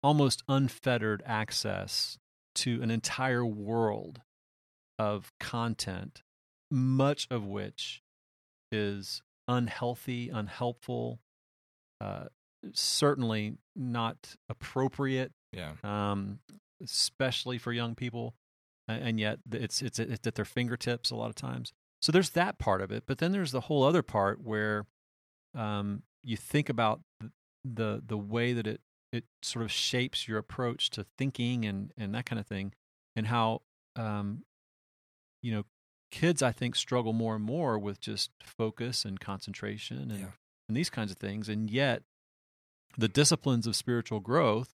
almost 0.04 0.44
unfettered 0.50 1.24
access 1.26 2.18
to 2.56 2.82
an 2.82 2.92
entire 2.92 3.46
world 3.46 4.20
of 5.00 5.32
content, 5.40 6.24
much 6.72 7.28
of 7.30 7.46
which 7.46 8.02
is 8.72 9.22
unhealthy, 9.48 10.30
unhelpful, 10.30 11.20
uh, 12.02 12.26
certainly 12.74 13.58
not 13.76 14.36
appropriate, 14.50 15.32
Yeah. 15.52 15.74
um, 15.84 16.40
especially 16.82 17.58
for 17.58 17.72
young 17.72 17.96
people. 17.96 18.36
And 18.88 19.20
yet, 19.20 19.40
it's 19.52 19.82
it's 19.82 19.98
it's 19.98 20.28
at 20.28 20.36
their 20.36 20.46
fingertips 20.46 21.10
a 21.10 21.16
lot 21.16 21.30
of 21.30 21.36
times. 21.36 21.74
So 22.04 22.12
there's 22.12 22.30
that 22.32 22.60
part 22.60 22.82
of 22.82 22.92
it, 22.92 23.06
but 23.08 23.18
then 23.18 23.32
there's 23.32 23.52
the 23.52 23.62
whole 23.62 23.84
other 23.84 24.04
part 24.04 24.42
where 24.44 24.86
um, 25.56 26.04
you 26.24 26.38
think 26.38 26.70
about 26.70 27.02
th- 27.20 27.32
the 27.64 28.04
the 28.06 28.18
way 28.18 28.54
that 28.54 28.68
it 28.68 28.82
it 29.12 29.24
sort 29.42 29.66
of 29.66 29.72
shapes 29.72 30.28
your 30.28 30.38
approach 30.38 30.92
to 30.92 31.04
thinking 31.18 31.66
and 31.66 31.94
and 31.98 32.14
that 32.14 32.28
kind 32.28 32.40
of 32.40 32.46
thing, 32.46 32.74
and 33.16 33.26
how 33.26 33.64
um, 33.96 34.44
you 35.46 35.52
know 35.52 35.64
kids 36.12 36.42
I 36.42 36.52
think 36.52 36.76
struggle 36.76 37.14
more 37.14 37.36
and 37.36 37.44
more 37.44 37.78
with 37.78 38.00
just 38.00 38.32
focus 38.44 39.06
and 39.06 39.20
concentration 39.20 39.98
and 40.12 40.20
Yeah. 40.22 40.32
and 40.68 40.76
these 40.76 40.90
kinds 40.90 41.12
of 41.12 41.18
things, 41.18 41.48
and 41.50 41.70
yet 41.70 42.04
the 42.98 43.08
disciplines 43.08 43.68
of 43.68 43.76
spiritual 43.76 44.20
growth 44.22 44.74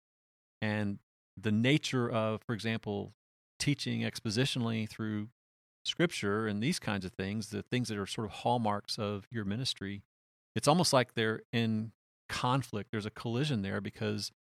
and 0.62 1.00
the 1.36 1.52
nature 1.52 2.08
of, 2.10 2.42
for 2.44 2.54
example, 2.54 3.14
teaching 3.58 4.02
expositionally 4.02 4.88
through 4.88 5.30
scripture 5.84 6.46
and 6.48 6.62
these 6.62 6.78
kinds 6.80 7.04
of 7.06 7.12
things, 7.14 7.50
the 7.50 7.64
things 7.64 7.88
that 7.90 7.98
are 7.98 8.06
sort 8.06 8.26
of 8.26 8.32
hallmarks 8.44 9.00
of 9.00 9.26
your 9.32 9.44
ministry, 9.44 10.04
it's 10.56 10.68
almost 10.68 10.94
like 10.94 11.16
they're 11.16 11.42
in 11.52 11.92
conflict. 12.30 12.92
There's 12.92 13.06
a 13.08 13.12
collision 13.12 13.64
there 13.64 13.82
because, 13.82 14.32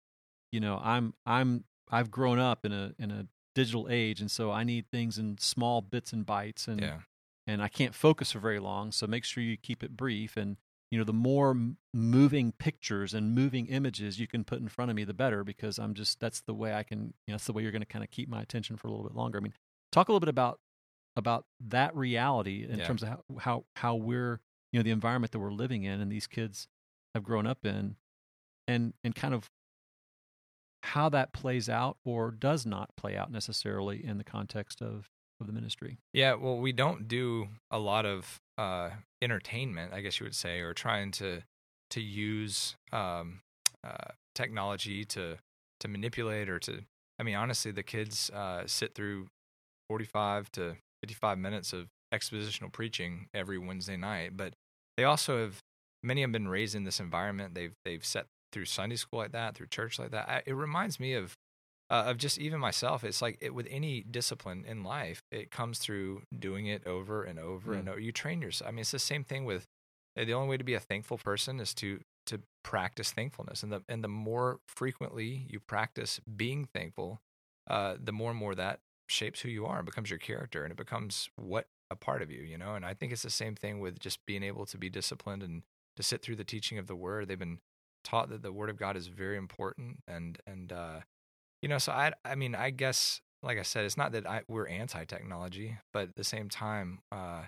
you 0.53 0.61
know, 0.61 0.79
I'm 0.83 1.15
I'm 1.25 1.65
I've 1.91 2.11
grown 2.11 2.39
up 2.39 2.67
in 2.67 2.73
a 2.73 2.93
in 2.99 3.11
a 3.11 3.27
digital 3.61 3.87
age 3.91 4.21
and 4.21 4.31
so 4.31 4.51
I 4.51 4.63
need 4.65 4.85
things 4.91 5.19
in 5.19 5.37
small 5.39 5.81
bits 5.83 6.13
and 6.13 6.25
bytes 6.27 6.67
and 6.69 6.81
Yeah. 6.81 6.99
and 7.47 7.63
I 7.63 7.69
can't 7.69 7.95
focus 7.95 8.33
for 8.33 8.41
very 8.41 8.61
long. 8.61 8.93
So 8.93 9.07
make 9.07 9.25
sure 9.25 9.43
you 9.43 9.57
keep 9.57 9.83
it 9.83 9.97
brief. 9.97 10.37
And 10.37 10.57
you 10.91 10.99
know, 10.99 11.05
the 11.05 11.13
more 11.31 11.51
moving 11.95 12.53
pictures 12.53 13.15
and 13.15 13.35
moving 13.35 13.67
images 13.67 14.19
you 14.19 14.27
can 14.27 14.43
put 14.45 14.59
in 14.61 14.69
front 14.69 14.91
of 14.91 14.97
me, 14.97 15.05
the 15.05 15.15
better, 15.15 15.45
because 15.45 15.79
I'm 15.79 15.95
just 15.95 16.19
that's 16.21 16.41
the 16.41 16.55
way 16.55 16.75
I 16.75 16.83
can. 16.83 16.99
You 17.27 17.33
know, 17.33 17.35
that's 17.35 17.47
the 17.47 17.53
way 17.53 17.63
you're 17.63 17.71
going 17.79 17.89
to 17.89 17.95
kind 17.95 18.05
of 18.05 18.11
keep 18.11 18.29
my 18.29 18.43
attention 18.43 18.77
for 18.77 18.89
a 18.89 18.91
little 18.91 19.07
bit 19.09 19.15
longer. 19.17 19.39
I 19.39 19.41
mean, 19.41 19.55
talk 19.93 20.09
a 20.09 20.13
little 20.13 20.21
bit 20.27 20.29
about 20.39 20.59
about 21.17 21.45
that 21.61 21.95
reality 21.95 22.67
in 22.69 22.79
Yeah. 22.79 22.87
terms 22.87 23.03
of 23.03 23.09
how, 23.09 23.23
how 23.47 23.65
how 23.77 23.95
we're 23.95 24.41
you 24.73 24.79
know 24.79 24.83
the 24.85 24.91
environment 25.01 25.31
that 25.33 25.39
we're 25.41 25.53
living 25.65 25.83
in 25.85 26.01
and 26.01 26.11
these 26.11 26.27
kids 26.27 26.67
have 27.15 27.23
grown 27.25 27.47
up 27.47 27.65
in, 27.65 27.97
and 28.69 28.95
and 29.05 29.15
kind 29.15 29.35
of 29.35 29.49
how 30.83 31.09
that 31.11 31.33
plays 31.33 31.69
out 31.69 31.99
or 32.05 32.31
does 32.31 32.65
not 32.65 32.95
play 32.97 33.17
out 33.17 33.31
necessarily 33.31 34.05
in 34.05 34.19
the 34.19 34.25
context 34.25 34.81
of 34.81 35.09
of 35.41 35.47
the 35.47 35.53
ministry. 35.53 35.99
Yeah, 36.13 36.35
well, 36.35 36.59
we 36.59 36.73
don't 36.73 37.09
do 37.09 37.49
a 37.71 37.79
lot 37.79 38.05
of 38.05 38.41
uh, 38.59 38.91
entertainment, 39.23 39.93
I 39.95 40.03
guess 40.03 40.21
you 40.21 40.25
would 40.25 40.35
say, 40.35 40.61
or 40.61 40.75
trying 40.75 41.11
to 41.13 41.43
to 41.91 42.01
use 42.01 42.77
um, 42.93 43.41
uh, 43.83 44.13
technology 44.35 45.05
to 45.07 45.39
to 45.81 45.89
manipulate 45.89 46.49
or 46.49 46.59
to. 46.61 46.83
I 47.19 47.23
mean, 47.23 47.37
honestly, 47.37 47.71
the 47.71 47.83
kids 47.83 48.31
uh, 48.31 48.63
sit 48.67 48.95
through 48.95 49.29
forty 49.89 50.05
five 50.05 50.51
to 50.53 50.77
fifty 51.03 51.15
five 51.15 51.39
minutes 51.39 51.73
of 51.73 51.89
expositional 52.13 52.73
preaching 52.73 53.29
every 53.33 53.59
Wednesday 53.59 53.97
night, 53.97 54.37
but 54.37 54.55
they 54.97 55.05
also 55.05 55.41
have 55.41 55.63
many 56.03 56.21
have 56.23 56.33
been 56.33 56.49
raised 56.49 56.75
in 56.75 56.85
this 56.85 57.01
environment. 57.01 57.55
They've 57.55 57.75
they've 57.85 58.05
sat 58.05 58.27
through 58.53 58.65
Sunday 58.67 58.97
school 58.97 59.19
like 59.21 59.33
that, 59.33 59.55
through 59.55 59.67
church 59.69 59.99
like 59.99 60.11
that. 60.11 60.29
I, 60.29 60.43
it 60.47 60.55
reminds 60.55 60.99
me 61.01 61.15
of 61.15 61.37
uh, 61.91 62.05
of 62.07 62.19
just 62.19 62.39
even 62.39 62.61
myself. 62.61 63.03
It's 63.03 63.21
like 63.21 63.37
it, 63.41 63.53
with 63.53 63.67
any 63.69 64.03
discipline 64.03 64.65
in 64.67 64.85
life, 64.85 65.23
it 65.33 65.51
comes 65.51 65.79
through 65.79 66.23
doing 66.39 66.67
it 66.67 66.87
over 66.87 67.25
and 67.25 67.39
over 67.39 67.73
Mm. 67.75 67.79
and 67.81 67.89
over. 67.89 67.99
You 68.01 68.13
train 68.13 68.41
yourself. 68.41 68.69
I 68.69 68.71
mean, 68.71 68.81
it's 68.81 68.93
the 68.93 68.99
same 69.01 69.25
thing 69.25 69.45
with 69.45 69.67
the 70.17 70.33
only 70.35 70.49
way 70.49 70.57
to 70.57 70.65
be 70.65 70.75
a 70.75 70.81
thankful 70.81 71.19
person 71.19 71.59
is 71.61 71.75
to 71.75 72.01
to 72.27 72.41
practice 72.63 73.11
thankfulness, 73.11 73.63
and 73.63 73.73
the 73.73 73.83
and 73.89 74.05
the 74.05 74.09
more 74.09 74.61
frequently 74.69 75.47
you 75.49 75.59
practice 75.61 76.21
being 76.37 76.65
thankful, 76.73 77.21
uh, 77.69 77.97
the 78.03 78.13
more 78.13 78.31
and 78.31 78.39
more 78.39 78.55
that 78.55 78.81
shapes 79.09 79.41
who 79.41 79.49
you 79.49 79.67
are 79.67 79.79
and 79.79 79.87
becomes 79.87 80.11
your 80.11 80.19
character, 80.21 80.63
and 80.63 80.71
it 80.71 80.77
becomes 80.77 81.29
what 81.37 81.67
a 81.91 81.97
part 81.97 82.23
of 82.23 82.31
you, 82.31 82.43
you 82.43 82.57
know. 82.57 82.75
And 82.77 82.85
I 82.85 82.95
think 82.95 83.11
it's 83.11 83.23
the 83.23 83.31
same 83.31 83.57
thing 83.57 83.81
with 83.81 83.99
just 83.99 84.25
being 84.27 84.45
able 84.45 84.65
to 84.67 84.79
be 84.79 84.89
disciplined 84.89 85.43
and 85.43 85.63
to 85.97 86.05
sit 86.05 86.23
through 86.23 86.37
the 86.37 86.45
teaching 86.45 86.79
of 86.79 86.87
the 86.87 86.95
Word. 86.95 87.27
They've 87.27 87.37
been 87.39 87.59
taught 88.05 88.31
that 88.31 88.43
the 88.43 88.53
Word 88.53 88.71
of 88.71 88.77
God 88.77 88.97
is 88.97 89.09
very 89.09 89.37
important, 89.37 89.99
and 90.07 90.39
and 90.47 90.73
uh, 90.73 91.01
you 91.63 91.69
know, 91.69 91.79
so 91.79 91.93
I 91.93 92.13
I 92.25 92.35
mean, 92.35 92.55
I 92.55 92.71
guess 92.71 93.21
like 93.43 93.59
I 93.59 93.63
said, 93.63 93.85
it's 93.85 93.97
not 93.97 94.13
that 94.13 94.27
I, 94.27 94.43
we're 94.49 94.67
anti 94.67 95.05
technology, 95.05 95.79
but 95.93 96.09
at 96.09 96.17
the 96.17 96.25
same 96.25 96.49
time, 96.49 97.01
uh, 97.11 97.43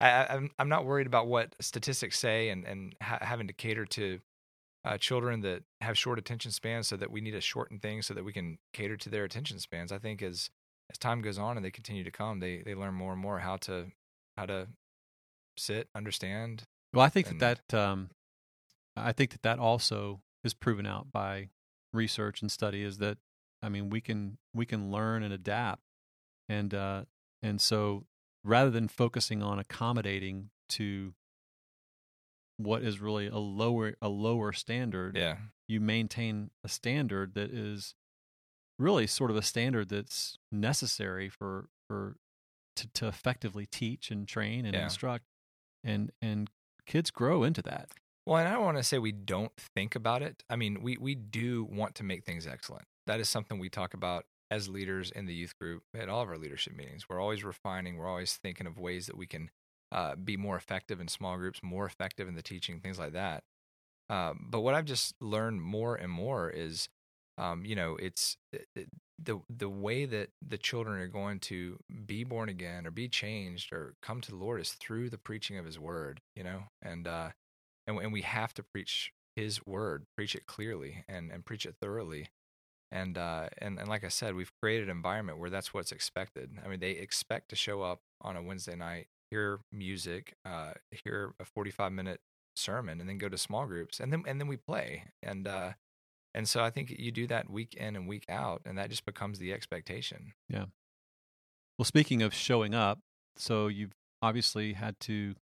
I, 0.00 0.26
I'm 0.28 0.50
I'm 0.58 0.68
not 0.68 0.84
worried 0.84 1.06
about 1.06 1.26
what 1.26 1.54
statistics 1.60 2.18
say 2.18 2.48
and 2.48 2.64
and 2.64 2.94
ha- 3.02 3.18
having 3.20 3.46
to 3.46 3.52
cater 3.52 3.84
to 3.86 4.20
uh, 4.84 4.98
children 4.98 5.40
that 5.40 5.62
have 5.80 5.96
short 5.96 6.18
attention 6.18 6.50
spans, 6.50 6.88
so 6.88 6.96
that 6.96 7.10
we 7.10 7.20
need 7.20 7.32
to 7.32 7.40
shorten 7.40 7.78
things 7.78 8.06
so 8.06 8.14
that 8.14 8.24
we 8.24 8.32
can 8.32 8.58
cater 8.72 8.96
to 8.96 9.08
their 9.08 9.24
attention 9.24 9.58
spans. 9.58 9.92
I 9.92 9.98
think 9.98 10.22
as 10.22 10.50
as 10.90 10.98
time 10.98 11.22
goes 11.22 11.38
on 11.38 11.56
and 11.56 11.64
they 11.64 11.70
continue 11.70 12.04
to 12.04 12.10
come, 12.10 12.40
they 12.40 12.62
they 12.64 12.74
learn 12.74 12.94
more 12.94 13.12
and 13.12 13.20
more 13.20 13.38
how 13.38 13.56
to 13.58 13.86
how 14.36 14.46
to 14.46 14.68
sit, 15.56 15.88
understand. 15.94 16.64
Well, 16.92 17.04
I 17.04 17.08
think 17.08 17.30
and, 17.30 17.40
that 17.40 17.60
that 17.68 17.78
um, 17.78 18.10
I 18.96 19.12
think 19.12 19.30
that 19.30 19.42
that 19.42 19.58
also 19.58 20.20
is 20.42 20.54
proven 20.54 20.86
out 20.86 21.10
by 21.10 21.48
research 21.92 22.42
and 22.42 22.50
study 22.50 22.82
is 22.82 22.98
that 22.98 23.18
I 23.62 23.68
mean 23.68 23.90
we 23.90 24.00
can 24.00 24.38
we 24.52 24.66
can 24.66 24.90
learn 24.90 25.22
and 25.22 25.32
adapt. 25.32 25.82
And 26.48 26.74
uh, 26.74 27.04
and 27.42 27.60
so 27.60 28.04
rather 28.44 28.70
than 28.70 28.88
focusing 28.88 29.42
on 29.42 29.58
accommodating 29.58 30.50
to 30.70 31.14
what 32.56 32.82
is 32.82 33.00
really 33.00 33.26
a 33.26 33.38
lower 33.38 33.94
a 34.00 34.08
lower 34.08 34.52
standard 34.52 35.16
yeah. 35.16 35.36
you 35.66 35.80
maintain 35.80 36.50
a 36.62 36.68
standard 36.68 37.34
that 37.34 37.50
is 37.50 37.94
really 38.78 39.06
sort 39.06 39.30
of 39.30 39.36
a 39.36 39.42
standard 39.42 39.88
that's 39.88 40.38
necessary 40.52 41.28
for 41.28 41.68
for 41.88 42.16
to, 42.76 42.88
to 42.88 43.08
effectively 43.08 43.66
teach 43.66 44.10
and 44.10 44.26
train 44.26 44.64
and 44.66 44.74
yeah. 44.74 44.84
instruct. 44.84 45.24
And 45.82 46.12
and 46.20 46.50
kids 46.86 47.10
grow 47.10 47.44
into 47.44 47.62
that 47.62 47.90
well 48.26 48.38
and 48.38 48.48
i 48.48 48.52
don't 48.52 48.64
want 48.64 48.76
to 48.76 48.82
say 48.82 48.98
we 48.98 49.12
don't 49.12 49.52
think 49.56 49.94
about 49.94 50.22
it 50.22 50.42
i 50.50 50.56
mean 50.56 50.82
we 50.82 50.96
we 50.96 51.14
do 51.14 51.66
want 51.70 51.94
to 51.94 52.02
make 52.02 52.24
things 52.24 52.46
excellent 52.46 52.86
that 53.06 53.20
is 53.20 53.28
something 53.28 53.58
we 53.58 53.68
talk 53.68 53.94
about 53.94 54.24
as 54.50 54.68
leaders 54.68 55.10
in 55.10 55.26
the 55.26 55.34
youth 55.34 55.58
group 55.58 55.82
at 55.96 56.08
all 56.08 56.22
of 56.22 56.28
our 56.28 56.38
leadership 56.38 56.76
meetings. 56.76 57.08
We're 57.08 57.20
always 57.20 57.44
refining. 57.44 57.96
We're 57.96 58.08
always 58.08 58.34
thinking 58.34 58.66
of 58.66 58.78
ways 58.78 59.06
that 59.06 59.16
we 59.16 59.26
can 59.26 59.50
uh, 59.90 60.14
be 60.16 60.36
more 60.36 60.56
effective 60.56 61.00
in 61.00 61.08
small 61.08 61.36
groups, 61.36 61.60
more 61.62 61.86
effective 61.86 62.28
in 62.28 62.34
the 62.34 62.42
teaching, 62.42 62.80
things 62.80 62.98
like 62.98 63.12
that. 63.12 63.42
Uh, 64.08 64.34
but 64.38 64.60
what 64.60 64.74
I've 64.74 64.84
just 64.84 65.14
learned 65.20 65.62
more 65.62 65.96
and 65.96 66.10
more 66.10 66.50
is, 66.50 66.88
um, 67.38 67.64
you 67.64 67.74
know, 67.74 67.96
it's 67.96 68.36
it, 68.52 68.66
it, 68.76 68.88
the 69.20 69.40
the 69.48 69.68
way 69.68 70.04
that 70.04 70.30
the 70.46 70.58
children 70.58 71.00
are 71.00 71.08
going 71.08 71.40
to 71.40 71.78
be 72.04 72.22
born 72.22 72.48
again 72.48 72.86
or 72.86 72.90
be 72.90 73.08
changed 73.08 73.72
or 73.72 73.94
come 74.02 74.20
to 74.20 74.30
the 74.30 74.36
Lord 74.36 74.60
is 74.60 74.72
through 74.72 75.10
the 75.10 75.18
preaching 75.18 75.58
of 75.58 75.64
His 75.64 75.78
Word. 75.78 76.20
You 76.36 76.44
know, 76.44 76.64
and 76.82 77.08
uh, 77.08 77.30
and 77.86 77.98
and 77.98 78.12
we 78.12 78.22
have 78.22 78.54
to 78.54 78.62
preach 78.62 79.12
His 79.36 79.64
Word, 79.66 80.06
preach 80.16 80.34
it 80.34 80.46
clearly, 80.46 81.04
and 81.08 81.30
and 81.30 81.44
preach 81.44 81.66
it 81.66 81.76
thoroughly 81.80 82.28
and 82.94 83.18
uh, 83.18 83.48
and 83.58 83.78
and 83.78 83.88
like 83.88 84.04
I 84.04 84.08
said, 84.08 84.36
we've 84.36 84.52
created 84.62 84.84
an 84.88 84.96
environment 84.96 85.38
where 85.38 85.50
that's 85.50 85.74
what's 85.74 85.90
expected. 85.90 86.58
I 86.64 86.68
mean, 86.68 86.78
they 86.78 86.92
expect 86.92 87.50
to 87.50 87.56
show 87.56 87.82
up 87.82 88.00
on 88.22 88.36
a 88.36 88.42
Wednesday 88.42 88.76
night, 88.76 89.08
hear 89.30 89.58
music, 89.72 90.36
uh, 90.44 90.74
hear 91.04 91.34
a 91.40 91.44
forty-five 91.44 91.92
minute 91.92 92.20
sermon, 92.54 93.00
and 93.00 93.08
then 93.08 93.18
go 93.18 93.28
to 93.28 93.36
small 93.36 93.66
groups, 93.66 93.98
and 93.98 94.12
then 94.12 94.22
and 94.28 94.40
then 94.40 94.46
we 94.46 94.56
play, 94.56 95.06
and 95.24 95.48
uh, 95.48 95.72
and 96.34 96.48
so 96.48 96.62
I 96.62 96.70
think 96.70 96.94
you 96.96 97.10
do 97.10 97.26
that 97.26 97.50
week 97.50 97.74
in 97.74 97.96
and 97.96 98.06
week 98.06 98.26
out, 98.28 98.62
and 98.64 98.78
that 98.78 98.90
just 98.90 99.04
becomes 99.04 99.40
the 99.40 99.52
expectation. 99.52 100.32
Yeah. 100.48 100.66
Well, 101.76 101.84
speaking 101.84 102.22
of 102.22 102.32
showing 102.32 102.76
up, 102.76 103.00
so 103.36 103.66
you've 103.66 103.96
obviously 104.22 104.74
had 104.74 105.00
to, 105.00 105.34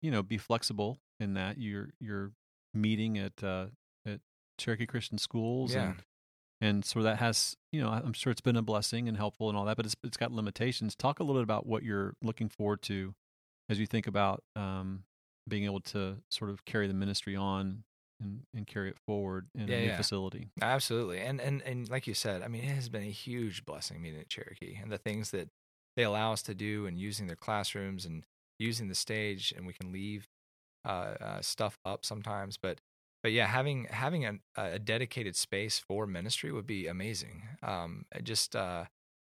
you 0.00 0.10
know, 0.10 0.22
be 0.22 0.38
flexible 0.38 0.96
in 1.20 1.34
that 1.34 1.58
you're 1.58 1.90
you're 2.00 2.32
meeting 2.74 3.18
at 3.18 3.42
uh, 3.42 3.66
at 4.06 4.20
Cherokee 4.58 4.86
Christian 4.86 5.18
schools 5.18 5.74
yeah. 5.74 5.90
and 5.90 6.02
and 6.60 6.84
so 6.84 7.02
that 7.02 7.18
has 7.18 7.56
you 7.72 7.80
know 7.80 7.88
i'm 7.88 8.12
sure 8.12 8.30
it's 8.30 8.40
been 8.40 8.56
a 8.56 8.62
blessing 8.62 9.08
and 9.08 9.16
helpful 9.16 9.48
and 9.48 9.56
all 9.56 9.64
that 9.64 9.76
but 9.76 9.86
it's, 9.86 9.96
it's 10.04 10.16
got 10.16 10.32
limitations 10.32 10.94
talk 10.94 11.18
a 11.18 11.22
little 11.22 11.40
bit 11.40 11.44
about 11.44 11.66
what 11.66 11.82
you're 11.82 12.14
looking 12.22 12.48
forward 12.48 12.82
to 12.82 13.14
as 13.68 13.78
you 13.78 13.86
think 13.86 14.06
about 14.06 14.42
um, 14.56 15.04
being 15.48 15.64
able 15.64 15.80
to 15.80 16.16
sort 16.28 16.50
of 16.50 16.64
carry 16.64 16.86
the 16.86 16.94
ministry 16.94 17.36
on 17.36 17.84
and, 18.20 18.42
and 18.54 18.66
carry 18.66 18.90
it 18.90 18.98
forward 19.06 19.46
in 19.54 19.68
yeah, 19.68 19.76
a 19.76 19.80
new 19.80 19.86
yeah. 19.86 19.96
facility 19.96 20.50
absolutely 20.60 21.18
and, 21.20 21.40
and 21.40 21.62
and 21.62 21.88
like 21.88 22.06
you 22.06 22.14
said 22.14 22.42
i 22.42 22.48
mean 22.48 22.62
it 22.62 22.74
has 22.74 22.88
been 22.88 23.02
a 23.02 23.10
huge 23.10 23.64
blessing 23.64 24.02
meeting 24.02 24.20
at 24.20 24.28
cherokee 24.28 24.78
and 24.80 24.92
the 24.92 24.98
things 24.98 25.30
that 25.30 25.48
they 25.96 26.02
allow 26.02 26.32
us 26.32 26.42
to 26.42 26.54
do 26.54 26.86
and 26.86 26.98
using 26.98 27.26
their 27.26 27.36
classrooms 27.36 28.04
and 28.04 28.24
using 28.58 28.88
the 28.88 28.94
stage 28.94 29.54
and 29.56 29.66
we 29.66 29.72
can 29.72 29.90
leave 29.90 30.28
uh, 30.84 31.14
uh, 31.20 31.40
stuff 31.40 31.78
up 31.84 32.04
sometimes 32.04 32.56
but 32.56 32.80
but 33.22 33.32
yeah, 33.32 33.46
having 33.46 33.86
having 33.90 34.24
a, 34.24 34.38
a, 34.56 34.78
dedicated 34.78 35.36
space 35.36 35.78
for 35.78 36.06
ministry 36.06 36.52
would 36.52 36.66
be 36.66 36.86
amazing. 36.86 37.42
Um, 37.62 38.06
just 38.22 38.56
uh, 38.56 38.86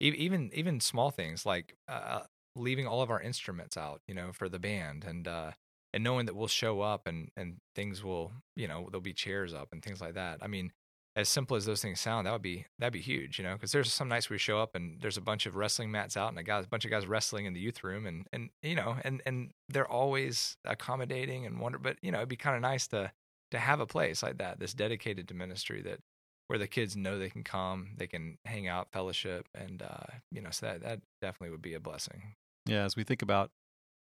even 0.00 0.50
even 0.54 0.80
small 0.80 1.10
things 1.10 1.44
like 1.44 1.76
uh, 1.88 2.20
leaving 2.56 2.86
all 2.86 3.02
of 3.02 3.10
our 3.10 3.20
instruments 3.20 3.76
out, 3.76 4.00
you 4.08 4.14
know, 4.14 4.32
for 4.32 4.48
the 4.48 4.58
band, 4.58 5.04
and 5.04 5.28
uh, 5.28 5.50
and 5.92 6.02
knowing 6.02 6.26
that 6.26 6.34
we'll 6.34 6.48
show 6.48 6.80
up 6.80 7.06
and 7.06 7.30
and 7.36 7.56
things 7.74 8.02
will, 8.02 8.32
you 8.56 8.66
know, 8.66 8.88
there'll 8.90 9.02
be 9.02 9.12
chairs 9.12 9.52
up 9.52 9.68
and 9.72 9.82
things 9.82 10.00
like 10.00 10.14
that. 10.14 10.38
I 10.40 10.46
mean, 10.46 10.72
as 11.16 11.28
simple 11.28 11.56
as 11.56 11.64
those 11.64 11.80
things 11.80 12.00
sound, 12.00 12.26
that 12.26 12.32
would 12.32 12.42
be 12.42 12.66
that'd 12.78 12.92
be 12.92 13.00
huge, 13.00 13.38
you 13.38 13.44
know, 13.44 13.54
because 13.54 13.72
there's 13.72 13.92
some 13.92 14.08
nights 14.08 14.28
we 14.28 14.38
show 14.38 14.58
up 14.58 14.74
and 14.74 15.00
there's 15.00 15.16
a 15.16 15.22
bunch 15.22 15.46
of 15.46 15.54
wrestling 15.54 15.90
mats 15.90 16.16
out 16.16 16.30
and 16.30 16.38
a 16.38 16.42
guys, 16.42 16.64
a 16.64 16.68
bunch 16.68 16.84
of 16.84 16.90
guys 16.90 17.06
wrestling 17.06 17.46
in 17.46 17.52
the 17.52 17.60
youth 17.60 17.84
room, 17.84 18.06
and 18.06 18.26
and 18.32 18.50
you 18.62 18.74
know, 18.74 18.96
and 19.04 19.22
and 19.24 19.52
they're 19.68 19.90
always 19.90 20.56
accommodating 20.64 21.46
and 21.46 21.60
wonder, 21.60 21.78
but 21.78 21.96
you 22.02 22.10
know, 22.10 22.18
it'd 22.18 22.28
be 22.28 22.36
kind 22.36 22.56
of 22.56 22.62
nice 22.62 22.88
to 22.88 23.12
to 23.52 23.58
have 23.58 23.80
a 23.80 23.86
place 23.86 24.22
like 24.22 24.38
that 24.38 24.58
that's 24.58 24.74
dedicated 24.74 25.28
to 25.28 25.34
ministry 25.34 25.80
that 25.82 26.00
where 26.48 26.58
the 26.58 26.66
kids 26.66 26.96
know 26.96 27.18
they 27.18 27.30
can 27.30 27.44
come, 27.44 27.90
they 27.96 28.06
can 28.06 28.36
hang 28.44 28.68
out, 28.68 28.88
fellowship, 28.92 29.46
and 29.54 29.82
uh, 29.82 30.12
you 30.30 30.42
know, 30.42 30.50
so 30.50 30.66
that 30.66 30.82
that 30.82 31.00
definitely 31.22 31.50
would 31.50 31.62
be 31.62 31.74
a 31.74 31.80
blessing. 31.80 32.34
Yeah, 32.66 32.84
as 32.84 32.96
we 32.96 33.04
think 33.04 33.22
about 33.22 33.50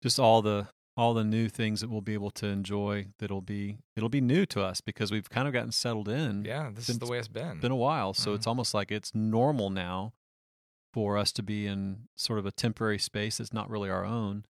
just 0.02 0.20
all 0.20 0.42
the 0.42 0.68
all 0.98 1.14
the 1.14 1.24
new 1.24 1.48
things 1.48 1.80
that 1.80 1.88
we'll 1.88 2.02
be 2.02 2.12
able 2.12 2.30
to 2.32 2.46
enjoy, 2.46 3.06
that'll 3.18 3.40
be 3.40 3.78
it'll 3.96 4.10
be 4.10 4.20
new 4.20 4.44
to 4.46 4.62
us 4.62 4.80
because 4.82 5.10
we've 5.10 5.30
kind 5.30 5.48
of 5.48 5.54
gotten 5.54 5.72
settled 5.72 6.08
in. 6.08 6.44
Yeah, 6.44 6.70
this 6.74 6.90
is 6.90 6.98
the 6.98 7.06
way 7.06 7.18
it's 7.18 7.28
been. 7.28 7.60
Been 7.60 7.72
a 7.72 7.76
while, 7.76 8.12
so 8.12 8.30
mm-hmm. 8.30 8.36
it's 8.36 8.46
almost 8.46 8.74
like 8.74 8.90
it's 8.90 9.14
normal 9.14 9.70
now 9.70 10.12
for 10.92 11.16
us 11.16 11.32
to 11.32 11.42
be 11.42 11.66
in 11.66 12.08
sort 12.16 12.38
of 12.38 12.46
a 12.46 12.50
temporary 12.50 12.98
space 12.98 13.38
that's 13.38 13.52
not 13.52 13.70
really 13.70 13.88
our 13.88 14.04
own 14.04 14.44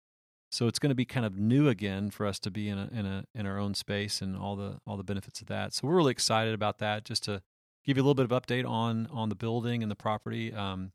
so 0.55 0.67
it's 0.67 0.79
going 0.79 0.89
to 0.89 0.95
be 0.95 1.03
kind 1.03 1.25
of 1.25 1.37
new 1.37 1.67
again 1.67 2.09
for 2.09 2.25
us 2.25 2.39
to 2.39 2.49
be 2.49 2.69
in 2.69 2.77
a, 2.77 2.89
in 2.93 3.05
a 3.05 3.25
in 3.35 3.45
our 3.45 3.59
own 3.59 3.73
space 3.73 4.21
and 4.21 4.37
all 4.37 4.55
the 4.55 4.79
all 4.87 4.95
the 4.95 5.03
benefits 5.03 5.41
of 5.41 5.47
that. 5.47 5.73
So 5.73 5.85
we're 5.85 5.95
really 5.95 6.11
excited 6.11 6.53
about 6.53 6.77
that. 6.79 7.03
Just 7.03 7.23
to 7.25 7.41
give 7.83 7.97
you 7.97 8.03
a 8.03 8.05
little 8.05 8.15
bit 8.15 8.31
of 8.31 8.31
update 8.31 8.65
on 8.65 9.07
on 9.11 9.27
the 9.27 9.35
building 9.35 9.81
and 9.83 9.91
the 9.91 9.97
property. 9.97 10.53
Um, 10.53 10.93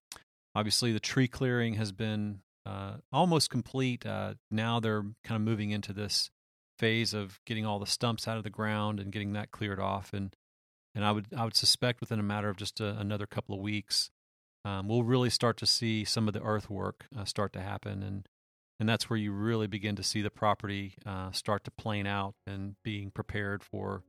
obviously, 0.55 0.93
the 0.93 1.01
tree 1.01 1.29
clearing 1.29 1.75
has 1.75 1.93
been 1.93 2.41
uh, 2.67 2.95
almost 3.13 3.51
complete. 3.51 4.05
Uh, 4.05 4.35
now 4.51 4.81
they're 4.81 5.03
kind 5.25 5.37
of 5.37 5.43
moving 5.43 5.71
into 5.71 5.93
this 5.93 6.31
phase 6.79 7.13
of 7.13 7.41
getting 7.47 7.67
all 7.67 7.79
the 7.79 7.87
stumps 7.87 8.27
out 8.27 8.39
of 8.39 8.45
the 8.45 8.51
ground 8.51 9.01
and 9.01 9.13
getting 9.13 9.33
that 9.33 9.51
cleared 9.51 9.81
off. 9.81 10.13
And 10.13 10.35
and 10.95 11.05
I 11.05 11.13
would 11.13 11.27
I 11.37 11.45
would 11.45 11.57
suspect 11.57 12.01
within 12.01 12.19
a 12.19 12.25
matter 12.25 12.49
of 12.49 12.57
just 12.57 12.81
a, 12.81 12.99
another 12.99 13.27
couple 13.27 13.55
of 13.55 13.61
weeks, 13.61 14.11
um, 14.65 14.89
we'll 14.89 15.05
really 15.05 15.31
start 15.31 15.57
to 15.59 15.67
see 15.67 16.05
some 16.05 16.27
of 16.29 16.35
the 16.35 16.43
earthwork 16.43 17.07
uh, 17.17 17.25
start 17.25 17.53
to 17.55 17.61
happen 17.61 18.03
and 18.03 18.29
and 18.79 18.89
that's 18.89 19.11
where 19.11 19.19
you 19.19 19.31
really 19.31 19.67
begin 19.67 19.95
to 19.97 20.03
see 20.03 20.23
the 20.23 20.31
property 20.31 20.95
uh, 21.05 21.31
start 21.33 21.65
to 21.65 21.71
plane 21.71 22.07
out 22.07 22.35
and 22.47 22.77
being 22.83 23.11
prepared 23.11 23.63
for 23.63 24.03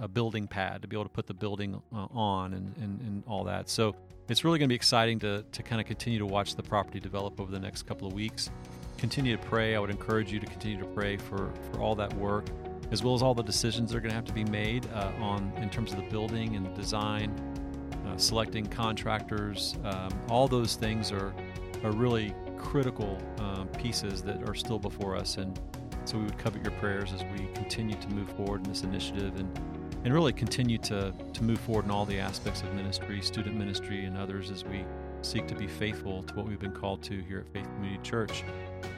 a 0.00 0.08
building 0.08 0.46
pad 0.46 0.82
to 0.82 0.88
be 0.88 0.96
able 0.96 1.04
to 1.04 1.10
put 1.10 1.26
the 1.26 1.34
building 1.34 1.80
uh, 1.94 2.06
on 2.12 2.54
and, 2.54 2.74
and, 2.76 3.00
and 3.00 3.22
all 3.26 3.44
that. 3.44 3.68
So 3.68 3.94
it's 4.28 4.44
really 4.44 4.58
going 4.58 4.68
to 4.68 4.72
be 4.72 4.76
exciting 4.76 5.18
to, 5.20 5.44
to 5.50 5.62
kind 5.62 5.80
of 5.80 5.86
continue 5.86 6.18
to 6.18 6.26
watch 6.26 6.54
the 6.54 6.62
property 6.62 7.00
develop 7.00 7.40
over 7.40 7.50
the 7.50 7.58
next 7.58 7.82
couple 7.82 8.06
of 8.06 8.14
weeks. 8.14 8.50
Continue 8.96 9.36
to 9.36 9.42
pray. 9.42 9.74
I 9.74 9.78
would 9.78 9.90
encourage 9.90 10.32
you 10.32 10.40
to 10.40 10.46
continue 10.46 10.78
to 10.78 10.86
pray 10.86 11.16
for, 11.16 11.52
for 11.70 11.80
all 11.80 11.94
that 11.96 12.12
work, 12.14 12.46
as 12.90 13.02
well 13.02 13.14
as 13.14 13.22
all 13.22 13.34
the 13.34 13.42
decisions 13.42 13.90
that 13.90 13.96
are 13.96 14.00
going 14.00 14.10
to 14.10 14.16
have 14.16 14.26
to 14.26 14.32
be 14.32 14.44
made 14.44 14.86
uh, 14.94 15.10
on 15.20 15.52
in 15.56 15.70
terms 15.70 15.92
of 15.92 15.98
the 15.98 16.10
building 16.10 16.56
and 16.56 16.66
the 16.66 16.70
design, 16.70 17.30
uh, 18.06 18.16
selecting 18.16 18.66
contractors. 18.66 19.76
Um, 19.84 20.10
all 20.28 20.48
those 20.48 20.76
things 20.76 21.12
are 21.12 21.32
are 21.82 21.92
really 21.92 22.34
critical 22.58 23.18
uh, 23.38 23.64
pieces 23.78 24.22
that 24.22 24.46
are 24.48 24.54
still 24.54 24.78
before 24.78 25.16
us. 25.16 25.38
And 25.38 25.58
so 26.04 26.18
we 26.18 26.24
would 26.24 26.38
covet 26.38 26.62
your 26.62 26.72
prayers 26.72 27.12
as 27.12 27.24
we 27.32 27.46
continue 27.54 27.96
to 27.96 28.08
move 28.08 28.28
forward 28.32 28.64
in 28.66 28.72
this 28.72 28.82
initiative 28.82 29.34
and, 29.36 29.58
and 30.04 30.14
really 30.14 30.32
continue 30.32 30.78
to, 30.78 31.12
to 31.32 31.44
move 31.44 31.60
forward 31.60 31.84
in 31.84 31.90
all 31.90 32.04
the 32.04 32.18
aspects 32.18 32.62
of 32.62 32.72
ministry, 32.74 33.20
student 33.20 33.56
ministry, 33.56 34.04
and 34.04 34.16
others 34.16 34.50
as 34.50 34.64
we 34.64 34.84
seek 35.22 35.46
to 35.46 35.54
be 35.54 35.66
faithful 35.66 36.22
to 36.22 36.34
what 36.34 36.46
we've 36.46 36.60
been 36.60 36.72
called 36.72 37.02
to 37.02 37.20
here 37.22 37.40
at 37.40 37.52
Faith 37.52 37.68
Community 37.74 38.02
Church. 38.02 38.44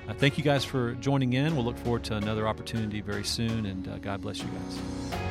Uh, 0.08 0.14
thank 0.14 0.38
you 0.38 0.44
guys 0.44 0.64
for 0.64 0.94
joining 0.94 1.32
in. 1.32 1.54
We'll 1.56 1.64
look 1.64 1.78
forward 1.78 2.04
to 2.04 2.16
another 2.16 2.46
opportunity 2.46 3.00
very 3.00 3.24
soon, 3.24 3.66
and 3.66 3.88
uh, 3.88 3.98
God 3.98 4.20
bless 4.20 4.38
you 4.38 4.48
guys. 4.48 5.21